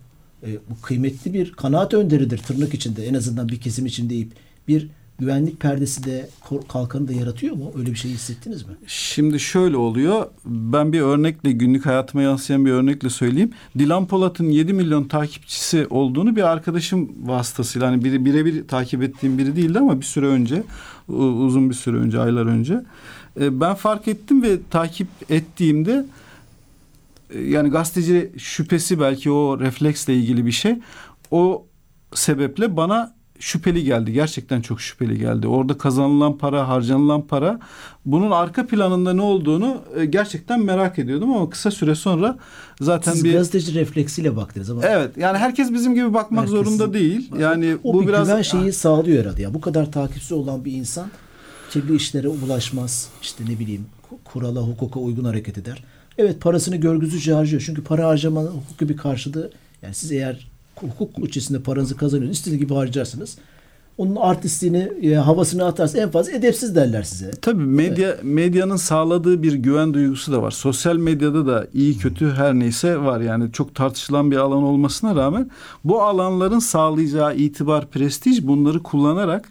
e, 0.47 0.55
bu 0.71 0.83
kıymetli 0.83 1.35
bir 1.35 1.53
kanaat 1.53 1.95
önderidir 1.95 2.39
tırnak 2.39 2.75
içinde 2.75 3.07
en 3.07 3.15
azından 3.15 3.49
bir 3.49 3.61
kesim 3.61 3.87
için 3.87 4.11
deyip 4.11 4.33
bir 4.69 4.89
güvenlik 5.19 5.61
perdesi 5.61 6.05
de 6.05 6.29
kalkanı 6.69 7.09
da 7.09 7.13
yaratıyor 7.13 7.57
mu? 7.57 7.73
Öyle 7.79 7.91
bir 7.91 7.97
şey 7.97 8.11
hissettiniz 8.11 8.63
mi? 8.63 8.73
Şimdi 8.87 9.41
şöyle 9.41 9.77
oluyor. 9.77 10.27
Ben 10.45 10.93
bir 10.93 11.01
örnekle 11.01 11.53
günlük 11.53 11.87
hayatıma 11.87 12.23
yansıyan 12.23 12.67
bir 12.67 12.71
örnekle 12.71 13.11
söyleyeyim. 13.11 13.51
Dilan 13.79 14.07
Polat'ın 14.07 14.51
7 14.51 14.73
milyon 14.73 15.05
takipçisi 15.05 15.87
olduğunu 15.91 16.37
bir 16.37 16.43
arkadaşım 16.43 17.11
vasıtasıyla 17.23 17.89
hani 17.89 18.05
biri 18.05 18.25
birebir 18.25 18.69
takip 18.69 19.03
ettiğim 19.03 19.39
biri 19.39 19.57
değildi 19.57 19.79
ama 19.79 20.01
bir 20.01 20.07
süre 20.07 20.27
önce 20.27 20.63
uzun 21.09 21.71
bir 21.71 21.75
süre 21.75 21.97
önce 21.97 22.19
aylar 22.19 22.47
önce 22.47 22.85
e, 23.41 23.61
ben 23.61 23.75
fark 23.75 24.09
ettim 24.09 24.43
ve 24.43 24.59
takip 24.71 25.09
ettiğimde 25.31 26.05
yani 27.49 27.69
gazeteci 27.71 28.33
şüphesi 28.39 29.01
belki 29.01 29.31
o 29.31 29.61
refleksle 29.61 30.15
ilgili 30.15 30.47
bir 30.47 30.53
şey. 30.53 30.79
O 31.31 31.67
sebeple 32.15 32.77
bana 32.77 33.15
şüpheli 33.39 33.85
geldi. 33.85 34.13
Gerçekten 34.13 34.61
çok 34.61 34.81
şüpheli 34.81 35.19
geldi. 35.19 35.47
Orada 35.47 35.79
kazanılan 35.79 36.39
para, 36.39 36.69
harcanılan 36.69 37.27
para 37.27 37.61
bunun 38.07 38.31
arka 38.31 38.67
planında 38.67 39.13
ne 39.13 39.23
olduğunu 39.23 39.83
e, 39.97 40.05
gerçekten 40.05 40.61
merak 40.65 40.99
ediyordum 40.99 41.33
ama 41.33 41.51
kısa 41.51 41.71
süre 41.71 41.95
sonra 41.95 42.39
zaten 42.81 43.13
Siz 43.13 43.25
bir 43.25 43.33
gazeteci 43.33 43.75
refleksiyle 43.75 44.37
baktınız 44.37 44.71
ama 44.71 44.81
Evet 44.85 45.17
yani 45.17 45.39
herkes 45.39 45.73
bizim 45.73 45.95
gibi 45.95 46.15
bakmak 46.15 46.41
Herkesin- 46.45 46.57
zorunda 46.65 46.93
değil. 46.95 47.31
Yani 47.39 47.77
o 47.85 47.95
bu 47.95 48.03
bir 48.03 48.07
biraz 48.09 48.29
güven 48.29 48.43
şeyi 48.43 48.73
sağlıyor 48.73 49.25
herhalde. 49.25 49.43
Ya 49.43 49.55
bu 49.55 49.61
kadar 49.61 49.93
takipçisi 49.93 50.35
olan 50.35 50.65
bir 50.65 50.73
insan 50.73 51.07
kirli 51.71 51.97
işlere 51.97 52.29
bulaşmaz. 52.29 53.09
İşte 53.23 53.45
ne 53.45 53.59
bileyim 53.59 53.87
ku- 54.11 54.17
kurala, 54.25 54.61
hukuka 54.61 55.01
uygun 55.01 55.25
hareket 55.25 55.59
eder. 55.59 55.85
Evet 56.19 56.41
parasını 56.41 56.77
görgüsüzce 56.77 57.33
harcıyor. 57.33 57.63
Çünkü 57.67 57.85
para 57.85 58.09
harcamanın 58.09 58.51
hukuki 58.51 58.89
bir 58.89 58.97
karşılığı 58.97 59.51
yani 59.83 59.95
siz 59.95 60.13
eğer 60.13 60.49
hukuk 60.81 61.29
içerisinde 61.29 61.61
paranızı 61.61 61.97
kazanıyorsunuz 61.97 62.39
istediğiniz 62.39 62.67
gibi 62.67 62.75
harcarsınız. 62.75 63.39
Onun 63.99 64.17
artistliğini, 64.17 64.93
e, 65.03 65.15
havasını 65.15 65.65
atarsınız 65.65 66.05
en 66.05 66.11
fazla 66.11 66.33
edepsiz 66.33 66.75
derler 66.75 67.03
size. 67.03 67.31
Tabii 67.31 67.63
medya 67.63 68.17
medyanın 68.23 68.77
sağladığı 68.77 69.43
bir 69.43 69.53
güven 69.53 69.95
duygusu 69.95 70.33
da 70.33 70.43
var. 70.43 70.51
Sosyal 70.51 70.97
medyada 70.97 71.47
da 71.47 71.67
iyi 71.75 71.99
kötü 71.99 72.31
her 72.31 72.55
neyse 72.55 72.99
var. 72.99 73.21
Yani 73.21 73.53
çok 73.53 73.75
tartışılan 73.75 74.31
bir 74.31 74.37
alan 74.37 74.63
olmasına 74.63 75.17
rağmen 75.17 75.51
bu 75.85 76.03
alanların 76.03 76.59
sağlayacağı 76.59 77.37
itibar, 77.37 77.91
prestij 77.91 78.47
bunları 78.47 78.83
kullanarak 78.83 79.49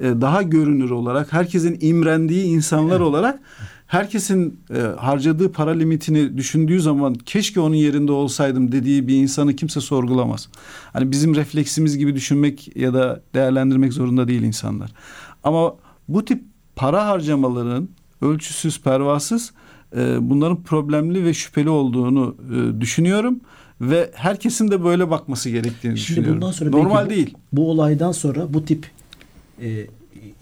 e, 0.00 0.04
daha 0.04 0.42
görünür 0.42 0.90
olarak 0.90 1.32
herkesin 1.32 1.78
imrendiği 1.80 2.44
insanlar 2.44 3.00
olarak 3.00 3.40
herkesin 3.92 4.60
e, 4.74 4.78
harcadığı 4.80 5.52
para 5.52 5.70
limitini 5.70 6.36
düşündüğü 6.36 6.80
zaman 6.80 7.14
keşke 7.14 7.60
onun 7.60 7.74
yerinde 7.74 8.12
olsaydım 8.12 8.72
dediği 8.72 9.08
bir 9.08 9.16
insanı 9.16 9.56
kimse 9.56 9.80
sorgulamaz. 9.80 10.48
Hani 10.92 11.10
bizim 11.10 11.34
refleksimiz 11.34 11.98
gibi 11.98 12.14
düşünmek 12.14 12.76
ya 12.76 12.94
da 12.94 13.22
değerlendirmek 13.34 13.92
zorunda 13.92 14.28
değil 14.28 14.42
insanlar. 14.42 14.92
Ama 15.44 15.74
bu 16.08 16.24
tip 16.24 16.44
para 16.76 17.06
harcamaların 17.06 17.88
ölçüsüz, 18.22 18.80
pervasız 18.80 19.52
e, 19.96 20.30
bunların 20.30 20.62
problemli 20.62 21.24
ve 21.24 21.34
şüpheli 21.34 21.68
olduğunu 21.68 22.36
e, 22.54 22.80
düşünüyorum 22.80 23.40
ve 23.80 24.10
herkesin 24.14 24.70
de 24.70 24.84
böyle 24.84 25.10
bakması 25.10 25.50
gerektiğini 25.50 25.80
Şimdi 25.80 25.94
düşünüyorum. 25.94 26.34
bundan 26.34 26.52
sonra 26.52 26.70
Normal 26.70 27.06
bu, 27.06 27.10
değil. 27.10 27.34
Bu 27.52 27.70
olaydan 27.70 28.12
sonra 28.12 28.54
bu 28.54 28.64
tip 28.64 28.90
e, 29.62 29.86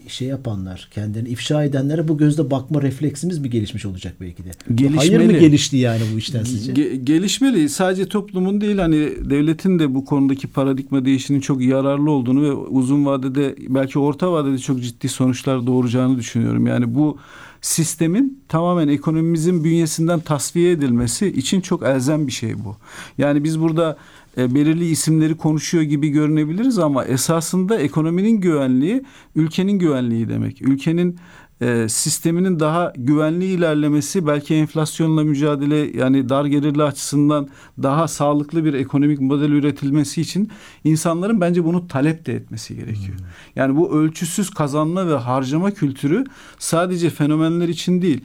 şey 0.07 0.27
yapanlar, 0.27 0.89
kendini 0.93 1.29
ifşa 1.29 1.63
edenlere 1.63 2.07
bu 2.07 2.17
gözle 2.17 2.51
bakma 2.51 2.81
refleksimiz 2.81 3.39
mi 3.39 3.49
gelişmiş 3.49 3.85
olacak 3.85 4.13
belki 4.21 4.45
de? 4.45 4.49
Gelişmeli. 4.75 4.97
Hayır 4.97 5.31
mı 5.31 5.39
gelişti 5.39 5.77
yani 5.77 6.01
bu 6.13 6.17
işten 6.17 6.43
sizce? 6.43 6.71
Ge- 6.73 6.95
gelişmeli. 6.95 7.69
Sadece 7.69 8.05
toplumun 8.05 8.61
değil 8.61 8.77
hani 8.77 8.95
devletin 9.29 9.79
de 9.79 9.95
bu 9.95 10.05
konudaki 10.05 10.47
paradigma 10.47 11.05
değişinin 11.05 11.39
çok 11.39 11.61
yararlı 11.61 12.11
olduğunu 12.11 12.41
ve 12.41 12.51
uzun 12.53 13.05
vadede 13.05 13.55
belki 13.69 13.99
orta 13.99 14.31
vadede 14.31 14.57
çok 14.57 14.81
ciddi 14.81 15.09
sonuçlar 15.09 15.67
doğuracağını 15.67 16.17
düşünüyorum. 16.17 16.67
Yani 16.67 16.95
bu 16.95 17.17
sistemin 17.61 18.39
tamamen 18.47 18.87
ekonomimizin 18.87 19.63
bünyesinden 19.63 20.19
tasfiye 20.19 20.71
edilmesi 20.71 21.27
için 21.27 21.61
çok 21.61 21.83
elzem 21.83 22.27
bir 22.27 22.31
şey 22.31 22.63
bu. 22.65 22.75
Yani 23.17 23.43
biz 23.43 23.59
burada 23.59 23.97
e, 24.37 24.55
belirli 24.55 24.85
isimleri 24.85 25.37
konuşuyor 25.37 25.83
gibi 25.83 26.09
görünebiliriz 26.09 26.79
ama 26.79 27.05
esasında 27.05 27.79
ekonominin 27.79 28.41
güvenliği 28.41 29.03
ülkenin 29.35 29.79
güvenliği 29.79 30.29
demek. 30.29 30.61
Ülkenin 30.61 31.19
e, 31.61 31.89
sisteminin 31.89 32.59
daha 32.59 32.93
güvenli 32.97 33.45
ilerlemesi 33.45 34.27
belki 34.27 34.55
enflasyonla 34.55 35.23
mücadele 35.23 35.97
yani 35.97 36.29
dar 36.29 36.45
gelirli 36.45 36.83
açısından 36.83 37.47
daha 37.83 38.07
sağlıklı 38.07 38.65
bir 38.65 38.73
ekonomik 38.73 39.21
model 39.21 39.51
üretilmesi 39.51 40.21
için 40.21 40.51
insanların 40.83 41.41
bence 41.41 41.63
bunu 41.63 41.87
talep 41.87 42.25
de 42.25 42.33
etmesi 42.33 42.75
gerekiyor. 42.75 43.17
Yani 43.55 43.75
bu 43.77 43.95
ölçüsüz 43.95 44.49
kazanma 44.49 45.07
ve 45.07 45.15
harcama 45.15 45.71
kültürü 45.71 46.23
sadece 46.59 47.09
fenomenler 47.09 47.67
için 47.67 48.01
değil 48.01 48.21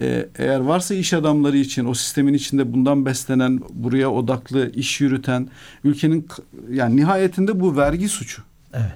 e, 0.00 0.28
eğer 0.38 0.60
varsa 0.60 0.94
iş 0.94 1.12
adamları 1.12 1.56
için 1.56 1.84
o 1.84 1.94
sistemin 1.94 2.34
içinde 2.34 2.72
bundan 2.72 3.06
beslenen 3.06 3.60
buraya 3.70 4.10
odaklı 4.10 4.70
iş 4.70 5.00
yürüten 5.00 5.48
ülkenin 5.84 6.28
yani 6.70 6.96
nihayetinde 6.96 7.60
bu 7.60 7.76
vergi 7.76 8.08
suçu. 8.08 8.42
Evet. 8.74 8.92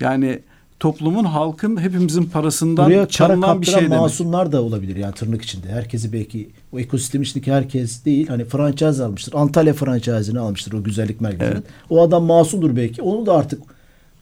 Yani 0.00 0.40
toplumun 0.80 1.24
halkın 1.24 1.80
hepimizin 1.80 2.24
parasından 2.24 2.86
Buraya 2.86 2.98
para 2.98 3.08
çalınan 3.08 3.40
kaptıran 3.40 3.60
bir 3.60 3.66
şey 3.66 3.80
demek. 3.80 3.98
masumlar 3.98 4.52
da 4.52 4.62
olabilir 4.62 4.96
yani 4.96 5.14
tırnak 5.14 5.42
içinde. 5.42 5.68
Herkesi 5.68 6.12
belki 6.12 6.50
o 6.72 6.78
ekosistem 6.78 7.22
içindeki 7.22 7.52
herkes 7.52 8.04
değil. 8.04 8.28
Hani 8.28 8.44
franchise 8.44 9.04
almıştır. 9.04 9.34
Antalya 9.36 9.74
franchise'ını 9.74 10.40
almıştır 10.40 10.72
o 10.72 10.84
güzellik 10.84 11.20
merkezinin. 11.20 11.52
Evet. 11.52 11.64
O 11.90 12.02
adam 12.02 12.24
masumdur 12.24 12.76
belki. 12.76 13.02
Onu 13.02 13.26
da 13.26 13.36
artık 13.36 13.62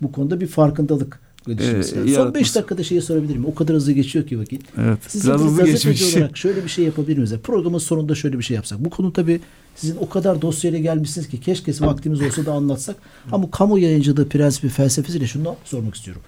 bu 0.03 0.12
konuda 0.12 0.41
bir 0.41 0.47
farkındalık 0.47 1.21
gelişmesi 1.55 1.95
Ee, 1.95 1.99
lazım. 1.99 2.09
Son 2.09 2.13
yaratması. 2.21 2.35
5 2.41 2.55
dakikada 2.55 2.83
şeyi 2.85 3.03
sorabilir 3.03 3.37
miyim? 3.37 3.45
O 3.47 3.55
kadar 3.55 3.77
hızlı 3.77 3.93
geçiyor 3.93 4.27
ki 4.27 4.39
vakit. 4.41 4.63
Evet, 4.79 4.99
Sizin 5.09 5.29
biraz 5.31 5.43
bir 5.43 5.47
hızlı 5.47 5.65
geçmiş. 5.65 6.15
olarak 6.17 6.37
şöyle 6.37 6.65
bir 6.65 6.69
şey 6.69 6.85
yapabilir 6.85 7.17
miyiz? 7.19 7.35
Programın 7.43 7.79
sonunda 7.79 8.15
şöyle 8.15 8.39
bir 8.39 8.45
şey 8.45 8.55
yapsak. 8.55 8.85
Bu 8.85 8.91
konu 8.91 9.13
tabii 9.13 9.41
sizin 9.77 9.97
o 9.97 10.09
kadar 10.09 10.43
dosyayla 10.43 10.79
gelmişsiniz 10.79 11.29
ki 11.29 11.41
keşke 11.41 11.73
vaktimiz 11.81 12.23
olsa 12.23 12.47
da 12.47 12.53
anlatsak. 12.53 12.97
Ama 13.33 13.51
kamu 13.51 13.79
yayıncılığı 13.79 14.29
prensibi 14.29 14.69
felsefesiyle 14.69 15.27
şunu 15.27 15.57
sormak 15.65 15.95
istiyorum. 15.95 16.23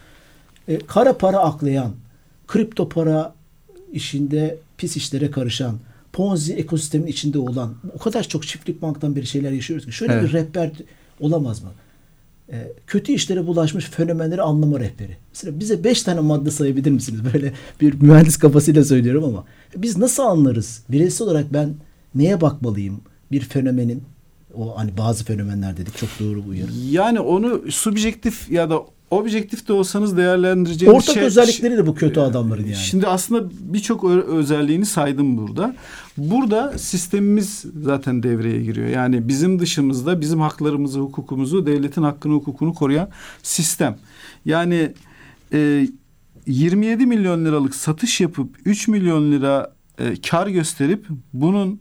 E, 0.69 0.79
kara 0.79 1.19
para 1.19 1.39
aklayan, 1.39 1.93
kripto 2.47 2.89
para 2.89 3.35
işinde 3.93 4.59
pis 4.79 4.97
işlere 4.97 5.31
karışan, 5.31 5.79
Ponzi 6.13 6.55
ekosistemin 6.55 7.07
içinde 7.07 7.39
olan 7.39 7.75
o 7.95 7.99
kadar 7.99 8.23
çok 8.23 8.47
çiftlik 8.47 8.83
banktan 8.83 9.17
beri 9.17 9.27
şeyler 9.27 9.53
yaşıyoruz 9.53 9.87
ki 9.87 9.93
şöyle 9.93 10.13
Evet. 10.13 10.25
bir 10.29 10.33
rehber 10.33 10.71
olamaz 11.21 11.63
mı? 11.63 11.71
E, 12.53 12.73
kötü 12.87 13.13
işlere 13.13 13.47
bulaşmış 13.47 13.85
fenomenleri 13.85 14.43
anlama 14.43 14.81
rehberi. 14.81 15.17
Mesela 15.35 15.61
bize 15.61 15.85
beş 15.85 16.03
tane 16.03 16.21
madde 16.21 16.51
sayabilir 16.51 16.91
misiniz? 16.91 17.21
Böyle 17.35 17.53
bir 17.81 18.03
mühendis 18.03 18.37
kafasıyla 18.37 18.85
söylüyorum 18.85 19.25
ama 19.25 19.45
biz 19.77 19.99
nasıl 19.99 20.23
anlarız? 20.23 20.83
Bireysel 20.89 21.27
olarak 21.27 21.53
ben 21.53 21.75
neye 22.15 22.41
bakmalıyım? 22.41 23.01
Bir 23.33 23.41
fenomenin 23.41 24.03
o 24.55 24.79
hani 24.79 24.99
bazı 24.99 25.25
fenomenler 25.25 25.77
dedik 25.77 25.97
çok 25.97 26.11
doğru 26.21 26.45
bu 26.45 26.49
uyarı. 26.49 26.71
Yani 26.91 27.21
onu 27.21 27.63
subjektif 27.71 28.51
ya 28.51 28.71
da 28.71 28.83
objektif 29.11 29.69
de 29.69 29.73
olsanız 29.73 30.17
değerlendireceğiniz 30.17 30.97
Ortak 30.97 31.15
şey... 31.15 31.23
özellikleri 31.23 31.77
de 31.77 31.87
bu 31.87 31.95
kötü 31.95 32.21
adamların 32.21 32.65
yani. 32.65 32.77
Şimdi 32.77 33.07
aslında 33.07 33.51
birçok 33.61 34.05
özelliğini 34.05 34.87
saydım 34.87 35.37
burada. 35.39 35.75
Burada 36.17 36.79
sistemimiz 36.79 37.65
zaten 37.83 38.23
devreye 38.23 38.63
giriyor. 38.63 38.89
Yani 38.89 39.29
bizim 39.29 39.59
dışımızda 39.59 40.21
bizim 40.21 40.41
haklarımızı, 40.41 41.01
hukukumuzu, 41.01 41.67
devletin 41.67 42.03
hakkını, 42.03 42.33
hukukunu 42.33 42.75
koruyan 42.75 43.09
sistem. 43.43 43.99
Yani 44.45 44.93
e, 45.53 45.89
27 46.47 47.07
milyon 47.07 47.45
liralık 47.45 47.75
satış 47.75 48.21
yapıp 48.21 48.57
3 48.65 48.89
milyon 48.89 49.33
lira 49.33 49.73
e, 49.99 50.21
kar 50.31 50.47
gösterip 50.47 51.07
bunun 51.33 51.81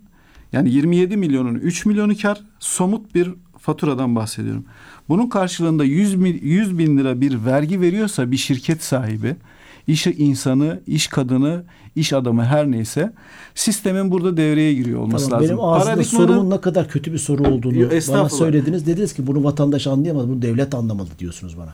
yani 0.53 0.69
27 0.69 1.17
milyonun 1.17 1.55
3 1.55 1.85
milyonu 1.85 2.17
kar 2.17 2.41
somut 2.59 3.15
bir 3.15 3.33
faturadan 3.57 4.15
bahsediyorum. 4.15 4.65
Bunun 5.09 5.27
karşılığında 5.29 5.83
100, 5.83 6.15
mil- 6.15 6.41
100 6.43 6.77
bin 6.77 6.97
lira 6.97 7.21
bir 7.21 7.45
vergi 7.45 7.81
veriyorsa 7.81 8.31
bir 8.31 8.37
şirket 8.37 8.83
sahibi, 8.83 9.35
iş 9.87 10.07
insanı, 10.07 10.79
iş 10.87 11.07
kadını, 11.07 11.63
iş 11.95 12.13
adamı 12.13 12.43
her 12.45 12.71
neyse 12.71 13.13
sistemin 13.55 14.11
burada 14.11 14.37
devreye 14.37 14.73
giriyor 14.73 14.99
olması 14.99 15.29
Tamam, 15.29 15.41
lazım. 15.43 15.57
benim 15.57 15.65
ağzımda 15.69 15.93
Paradigmanın- 15.95 16.03
sorumun 16.27 16.49
ne 16.49 16.61
kadar 16.61 16.87
kötü 16.89 17.13
bir 17.13 17.17
soru 17.17 17.43
olduğunu 17.43 17.89
bana 18.09 18.29
söylediniz. 18.29 18.87
Dediniz 18.87 19.13
ki 19.13 19.27
bunu 19.27 19.43
vatandaş 19.43 19.87
anlayamadı, 19.87 20.27
bunu 20.29 20.41
devlet 20.41 20.75
anlamalı 20.75 21.07
diyorsunuz 21.19 21.57
bana. 21.57 21.73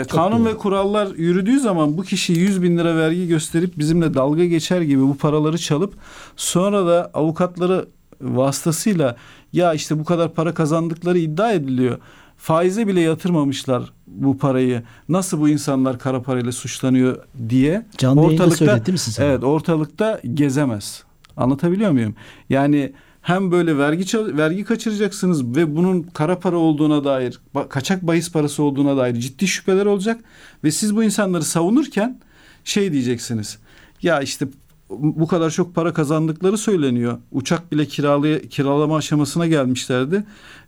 e, 0.00 0.04
kanun 0.04 0.44
doğru. 0.44 0.48
ve 0.54 0.56
kurallar 0.56 1.08
yürüdüğü 1.16 1.60
zaman 1.60 1.98
bu 1.98 2.02
kişi 2.02 2.32
100 2.32 2.62
bin 2.62 2.78
lira 2.78 2.96
vergi 2.96 3.28
gösterip 3.28 3.78
bizimle 3.78 4.14
dalga 4.14 4.44
geçer 4.44 4.80
gibi 4.80 5.02
bu 5.02 5.16
paraları 5.16 5.58
çalıp 5.58 5.94
sonra 6.36 6.86
da 6.86 7.10
avukatları 7.14 7.86
vasıtasıyla 8.20 9.16
ya 9.52 9.74
işte 9.74 9.98
bu 9.98 10.04
kadar 10.04 10.34
para 10.34 10.54
kazandıkları 10.54 11.18
iddia 11.18 11.52
ediliyor. 11.52 11.98
Faize 12.40 12.86
bile 12.86 13.00
yatırmamışlar 13.00 13.92
bu 14.06 14.38
parayı. 14.38 14.82
Nasıl 15.08 15.40
bu 15.40 15.48
insanlar 15.48 15.98
kara 15.98 16.22
parayla 16.22 16.52
suçlanıyor 16.52 17.18
diye 17.48 17.86
Canlı 17.98 18.50
söyletti 18.50 18.92
mi 18.92 18.98
size? 18.98 19.24
Evet, 19.24 19.44
ortalıkta 19.44 20.20
gezemez. 20.34 21.04
Anlatabiliyor 21.36 21.90
muyum? 21.90 22.14
Yani 22.48 22.92
hem 23.22 23.52
böyle 23.52 23.78
vergi 23.78 24.36
vergi 24.36 24.64
kaçıracaksınız 24.64 25.56
ve 25.56 25.76
bunun 25.76 26.02
kara 26.02 26.38
para 26.38 26.56
olduğuna 26.56 27.04
dair, 27.04 27.40
kaçak 27.68 28.02
bahis 28.02 28.32
parası 28.32 28.62
olduğuna 28.62 28.96
dair 28.96 29.14
ciddi 29.14 29.48
şüpheler 29.48 29.86
olacak 29.86 30.20
ve 30.64 30.70
siz 30.70 30.96
bu 30.96 31.04
insanları 31.04 31.44
savunurken 31.44 32.20
şey 32.64 32.92
diyeceksiniz. 32.92 33.58
Ya 34.02 34.20
işte 34.20 34.48
bu 34.90 35.26
kadar 35.26 35.50
çok 35.50 35.74
para 35.74 35.92
kazandıkları 35.92 36.58
söyleniyor. 36.58 37.18
Uçak 37.32 37.72
bile 37.72 37.86
kiralay 37.86 38.48
kiralama 38.48 38.96
aşamasına 38.96 39.46
gelmişlerdi. 39.46 40.24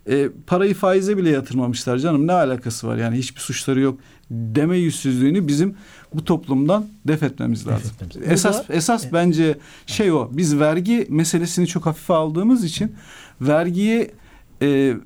E, 0.09 0.29
parayı 0.47 0.75
faize 0.75 1.17
bile 1.17 1.31
yatırmamışlar 1.31 1.99
canım. 1.99 2.27
Ne 2.27 2.33
alakası 2.33 2.87
var? 2.87 2.97
Yani 2.97 3.17
hiçbir 3.17 3.41
suçları 3.41 3.81
yok 3.81 3.99
deme 4.31 4.79
yüzsüzlüğünü 4.79 5.49
bizim 5.49 5.75
bu 6.15 6.25
toplumdan 6.25 6.87
def 7.07 7.23
etmemiz 7.23 7.67
lazım. 7.67 7.91
etmemiz 7.95 8.17
lazım. 8.17 8.33
Esas 8.33 8.59
Burada- 8.59 8.75
esas 8.75 9.13
bence 9.13 9.59
şey 9.87 10.13
o. 10.13 10.31
Biz 10.33 10.59
vergi 10.59 11.07
meselesini 11.11 11.67
çok 11.67 11.87
hafife 11.87 12.15
aldığımız 12.15 12.65
için 12.65 12.93
vergiyi 13.41 14.11
e, 14.63 14.97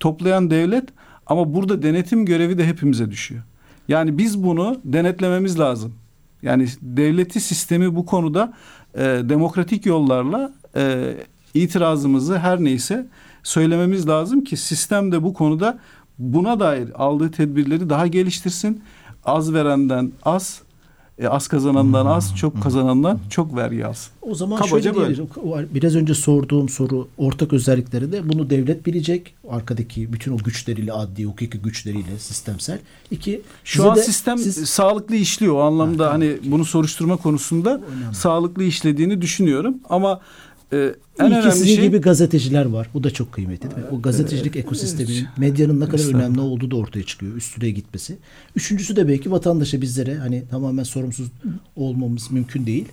toplayan 0.00 0.50
devlet 0.50 0.84
ama 1.26 1.54
burada 1.54 1.82
denetim 1.82 2.26
görevi 2.26 2.58
de 2.58 2.66
hepimize 2.66 3.10
düşüyor. 3.10 3.42
Yani 3.88 4.18
biz 4.18 4.42
bunu 4.44 4.80
denetlememiz 4.84 5.58
lazım. 5.58 5.94
Yani 6.44 6.66
devleti 6.82 7.40
sistemi 7.40 7.94
bu 7.94 8.06
konuda 8.06 8.52
e, 8.94 9.00
demokratik 9.02 9.86
yollarla 9.86 10.52
e, 10.76 11.14
itirazımızı 11.54 12.38
her 12.38 12.64
neyse 12.64 13.06
söylememiz 13.42 14.08
lazım 14.08 14.44
ki 14.44 14.56
sistem 14.56 15.12
de 15.12 15.22
bu 15.22 15.34
konuda 15.34 15.78
buna 16.18 16.60
dair 16.60 16.88
aldığı 16.94 17.30
tedbirleri 17.30 17.90
daha 17.90 18.06
geliştirsin. 18.06 18.82
Az 19.24 19.54
verenden 19.54 20.12
az, 20.22 20.62
e, 21.18 21.26
az 21.28 21.48
kazanandan 21.48 22.06
az, 22.06 22.36
çok 22.36 22.62
kazanandan 22.62 23.18
çok 23.30 23.56
vergi 23.56 23.86
alsın. 23.86 24.12
O 24.22 24.34
zaman 24.34 24.58
Kabaca 24.58 24.92
şöyle 24.94 25.06
diyelim. 25.06 25.28
Biraz 25.74 25.96
önce 25.96 26.14
sorduğum 26.14 26.68
soru 26.68 27.08
ortak 27.18 27.52
özellikleri 27.52 28.12
de 28.12 28.28
bunu 28.28 28.50
devlet 28.50 28.86
bilecek. 28.86 29.34
Arkadaki 29.50 30.12
bütün 30.12 30.32
o 30.32 30.36
güçleriyle 30.38 30.92
adli, 30.92 31.24
hukuki 31.24 31.58
güçleriyle 31.58 32.18
sistemsel. 32.18 32.78
İki, 33.10 33.42
Şu 33.64 33.90
an 33.90 33.96
de- 33.96 34.02
sistem 34.02 34.38
siz- 34.38 34.68
sağlıklı 34.68 35.14
işliyor 35.16 35.54
o 35.54 35.60
anlamda 35.60 36.10
hani 36.12 36.36
bunu 36.44 36.64
soruşturma 36.64 37.16
konusunda 37.16 37.80
sağlıklı 38.12 38.64
işlediğini 38.64 39.22
düşünüyorum 39.22 39.74
ama 39.88 40.20
e, 40.72 40.94
en 41.18 41.30
İyi 41.30 41.42
ki 41.42 41.52
sizin 41.52 41.74
şey 41.74 41.84
gibi 41.84 41.98
gazeteciler 41.98 42.64
var. 42.64 42.88
Bu 42.94 43.04
da 43.04 43.10
çok 43.10 43.32
kıymetli. 43.32 43.70
değil 43.70 43.82
mi? 43.82 43.84
O 43.92 44.02
gazetecilik 44.02 44.56
ekosisteminin 44.56 45.26
medyanın 45.36 45.80
ne 45.80 45.88
kadar 45.88 46.14
önemli 46.14 46.40
olduğu 46.40 46.70
da 46.70 46.76
ortaya 46.76 47.02
çıkıyor. 47.02 47.36
Üstüne 47.36 47.70
gitmesi. 47.70 48.16
Üçüncüsü 48.56 48.96
de 48.96 49.08
belki 49.08 49.30
vatandaşa 49.30 49.80
bizlere 49.80 50.16
hani 50.16 50.42
tamamen 50.50 50.82
sorumsuz 50.82 51.28
olmamız 51.76 52.30
mümkün 52.30 52.66
değil. 52.66 52.88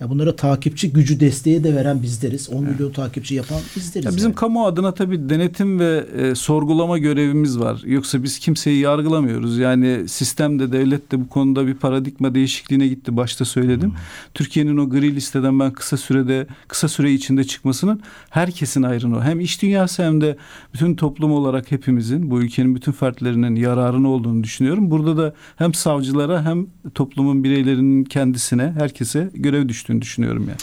Ya 0.00 0.10
bunlara 0.10 0.36
takipçi 0.36 0.92
gücü 0.92 1.20
desteği 1.20 1.64
de 1.64 1.74
veren 1.74 2.02
bizleriz. 2.02 2.50
10 2.50 2.64
milyon 2.64 2.92
takipçi 2.92 3.34
yapan 3.34 3.60
bizleriz. 3.76 4.04
Ya 4.04 4.16
bizim 4.16 4.28
yani. 4.28 4.34
kamu 4.34 4.66
adına 4.66 4.94
tabii 4.94 5.28
denetim 5.28 5.80
ve 5.80 6.06
e, 6.16 6.34
sorgulama 6.34 6.98
görevimiz 6.98 7.58
var. 7.58 7.82
Yoksa 7.86 8.22
biz 8.22 8.38
kimseyi 8.38 8.80
yargılamıyoruz. 8.80 9.58
Yani 9.58 10.08
sistemde 10.08 10.72
devlet 10.72 11.12
de 11.12 11.20
bu 11.20 11.28
konuda 11.28 11.66
bir 11.66 11.74
paradigma 11.74 12.34
değişikliğine 12.34 12.88
gitti. 12.88 13.16
Başta 13.16 13.44
söyledim. 13.44 13.92
Türkiye'nin 14.34 14.76
o 14.76 14.90
gri 14.90 15.14
listeden 15.14 15.60
ben 15.60 15.72
kısa 15.72 15.96
sürede 15.96 16.46
kısa 16.68 16.88
süre 16.88 17.12
içinde 17.12 17.44
çıkmasının 17.44 18.00
herkesin 18.30 18.82
ayrını 18.82 19.24
hem 19.24 19.40
iş 19.40 19.62
dünyası 19.62 20.02
hem 20.02 20.20
de 20.20 20.36
bütün 20.74 20.94
toplum 20.94 21.32
olarak 21.32 21.72
hepimizin 21.72 22.30
bu 22.30 22.40
ülkenin 22.40 22.74
bütün 22.74 22.92
fertlerinin 22.92 23.54
yararını 23.54 24.08
olduğunu 24.08 24.44
düşünüyorum. 24.44 24.90
Burada 24.90 25.16
da 25.16 25.34
hem 25.56 25.74
savcılara 25.74 26.44
hem 26.44 26.66
toplumun 26.94 27.44
bireylerinin 27.44 28.04
kendisine 28.04 28.74
herkese 28.78 29.30
görev 29.34 29.68
düştüğünü 29.90 30.02
düşünüyorum 30.02 30.44
yani. 30.48 30.58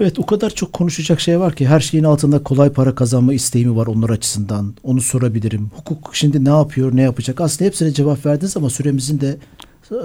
Evet 0.00 0.18
o 0.18 0.26
kadar 0.26 0.50
çok 0.50 0.72
konuşacak 0.72 1.20
şey 1.20 1.40
var 1.40 1.54
ki 1.54 1.66
her 1.66 1.80
şeyin 1.80 2.04
altında 2.04 2.42
kolay 2.42 2.72
para 2.72 2.94
kazanma 2.94 3.34
isteği 3.34 3.66
mi 3.66 3.76
var 3.76 3.86
onlar 3.86 4.10
açısından? 4.10 4.74
Onu 4.82 5.00
sorabilirim. 5.00 5.70
Hukuk 5.74 6.10
şimdi 6.12 6.44
ne 6.44 6.48
yapıyor, 6.48 6.96
ne 6.96 7.02
yapacak? 7.02 7.40
Aslında 7.40 7.64
hepsine 7.68 7.92
cevap 7.92 8.26
verdiniz 8.26 8.56
ama 8.56 8.70
süremizin 8.70 9.20
de 9.20 9.36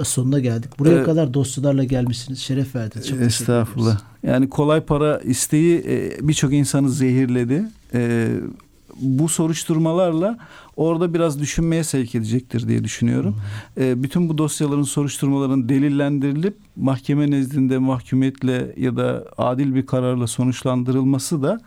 sonuna 0.04 0.40
geldik. 0.40 0.78
Buraya 0.78 1.00
Ee, 1.00 1.04
kadar 1.04 1.34
dosyalarla 1.34 1.84
gelmişsiniz. 1.84 2.38
Şeref 2.38 2.74
verdiniz. 2.74 3.08
Çok 3.08 3.20
Estağfurullah. 3.20 4.00
Yani 4.22 4.48
kolay 4.50 4.80
para 4.80 5.18
isteği 5.18 5.84
e, 5.88 6.28
birçok 6.28 6.52
insanı 6.52 6.90
zehirledi. 6.90 7.62
Bu 9.00 9.28
soruşturmalarla 9.28 10.38
orada 10.76 11.14
biraz 11.14 11.40
düşünmeye 11.40 11.84
sevk 11.84 12.14
edecektir 12.14 12.68
diye 12.68 12.84
düşünüyorum. 12.84 13.36
E, 13.78 14.02
bütün 14.02 14.28
bu 14.28 14.38
dosyaların 14.38 14.82
soruşturmaların 14.82 15.68
delillendirilip 15.68 16.56
mahkeme 16.76 17.30
nezdinde 17.30 17.78
mahkumiyetle 17.78 18.74
ya 18.76 18.96
da 18.96 19.24
adil 19.38 19.74
bir 19.74 19.86
kararla 19.86 20.26
sonuçlandırılması 20.26 21.42
da 21.42 21.60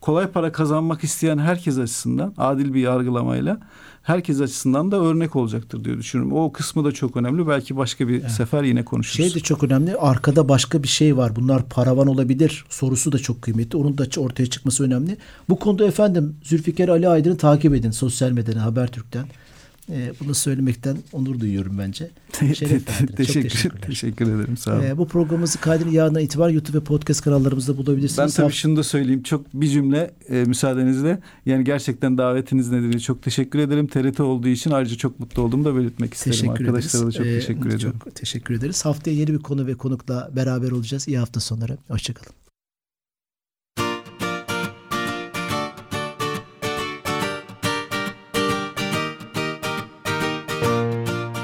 kolay 0.00 0.26
para 0.26 0.52
kazanmak 0.52 1.04
isteyen 1.04 1.38
herkes 1.38 1.78
açısından 1.78 2.34
adil 2.38 2.74
bir 2.74 2.80
yargılamayla 2.80 3.60
herkes 4.04 4.40
açısından 4.40 4.90
da 4.90 4.96
örnek 4.96 5.36
olacaktır 5.36 5.84
diye 5.84 5.98
düşünüyorum. 5.98 6.36
O 6.36 6.52
kısmı 6.52 6.84
da 6.84 6.92
çok 6.92 7.16
önemli. 7.16 7.48
Belki 7.48 7.76
başka 7.76 8.08
bir 8.08 8.28
sefer 8.28 8.62
yine 8.62 8.84
konuşuruz. 8.84 9.16
Şey 9.26 9.34
de 9.34 9.40
çok 9.40 9.64
önemli. 9.64 9.96
Arkada 9.96 10.48
başka 10.48 10.82
bir 10.82 10.88
şey 10.88 11.16
var. 11.16 11.36
Bunlar 11.36 11.68
paravan 11.68 12.06
olabilir. 12.06 12.64
Sorusu 12.68 13.12
da 13.12 13.18
çok 13.18 13.42
kıymetli. 13.42 13.78
Onun 13.78 13.98
da 13.98 14.20
ortaya 14.20 14.46
çıkması 14.46 14.84
önemli. 14.84 15.16
Bu 15.48 15.58
konuda 15.58 15.86
efendim 15.86 16.36
Zülfikar 16.42 16.88
Ali 16.88 17.08
Aydın'ı 17.08 17.36
takip 17.36 17.74
edin 17.74 17.90
sosyal 17.90 18.30
medyadan 18.30 18.60
Habertürk'ten. 18.60 19.26
Ee, 19.90 20.12
bunu 20.20 20.34
söylemekten 20.34 20.96
onur 21.12 21.40
duyuyorum 21.40 21.78
bence. 21.78 22.10
Şeref 22.54 22.72
verdiniz. 22.88 23.08
Çok 23.08 23.16
teşekkür, 23.16 23.70
teşekkür 23.70 24.26
ederim. 24.26 24.56
Sağ 24.56 24.72
olun. 24.74 24.82
Ee, 24.82 24.98
bu 24.98 25.08
programımızı 25.08 25.60
kaydını 25.60 25.94
yarına 25.94 26.20
itibaren 26.20 26.54
YouTube 26.54 26.78
ve 26.78 26.84
podcast 26.84 27.20
kanallarımızda 27.20 27.76
bulabilirsiniz. 27.76 28.18
Ben 28.18 28.28
tabii 28.44 28.52
şunu 28.52 28.76
da 28.76 28.82
söyleyeyim. 28.82 29.22
Çok 29.22 29.54
bir 29.54 29.68
cümle 29.68 30.10
e, 30.28 30.44
müsaadenizle. 30.44 31.18
Yani 31.46 31.64
gerçekten 31.64 32.18
davetiniz 32.18 32.70
nedeniyle 32.70 33.00
çok 33.00 33.22
teşekkür 33.22 33.58
ederim. 33.58 33.86
TRT 33.86 34.20
olduğu 34.20 34.48
için 34.48 34.70
ayrıca 34.70 34.96
çok 34.96 35.20
mutlu 35.20 35.42
olduğumu 35.42 35.64
da 35.64 35.76
belirtmek 35.76 36.14
isterim. 36.14 36.32
Teşekkür 36.38 36.64
Arkadaşlara 36.66 37.02
da 37.02 37.08
ederiz. 37.08 37.16
çok 37.16 37.26
Ee, 37.26 37.34
teşekkür 37.40 37.62
çok 37.70 37.72
ediyorum. 37.74 37.98
teşekkür 38.14 38.54
ederiz. 38.54 38.84
Haftaya 38.84 39.16
yeni 39.16 39.32
bir 39.32 39.38
konu 39.38 39.66
ve 39.66 39.74
konukla 39.74 40.30
beraber 40.36 40.70
olacağız. 40.70 41.08
İyi 41.08 41.18
hafta 41.18 41.40
sonları. 41.40 41.78
Hoşçakalın. 41.88 42.43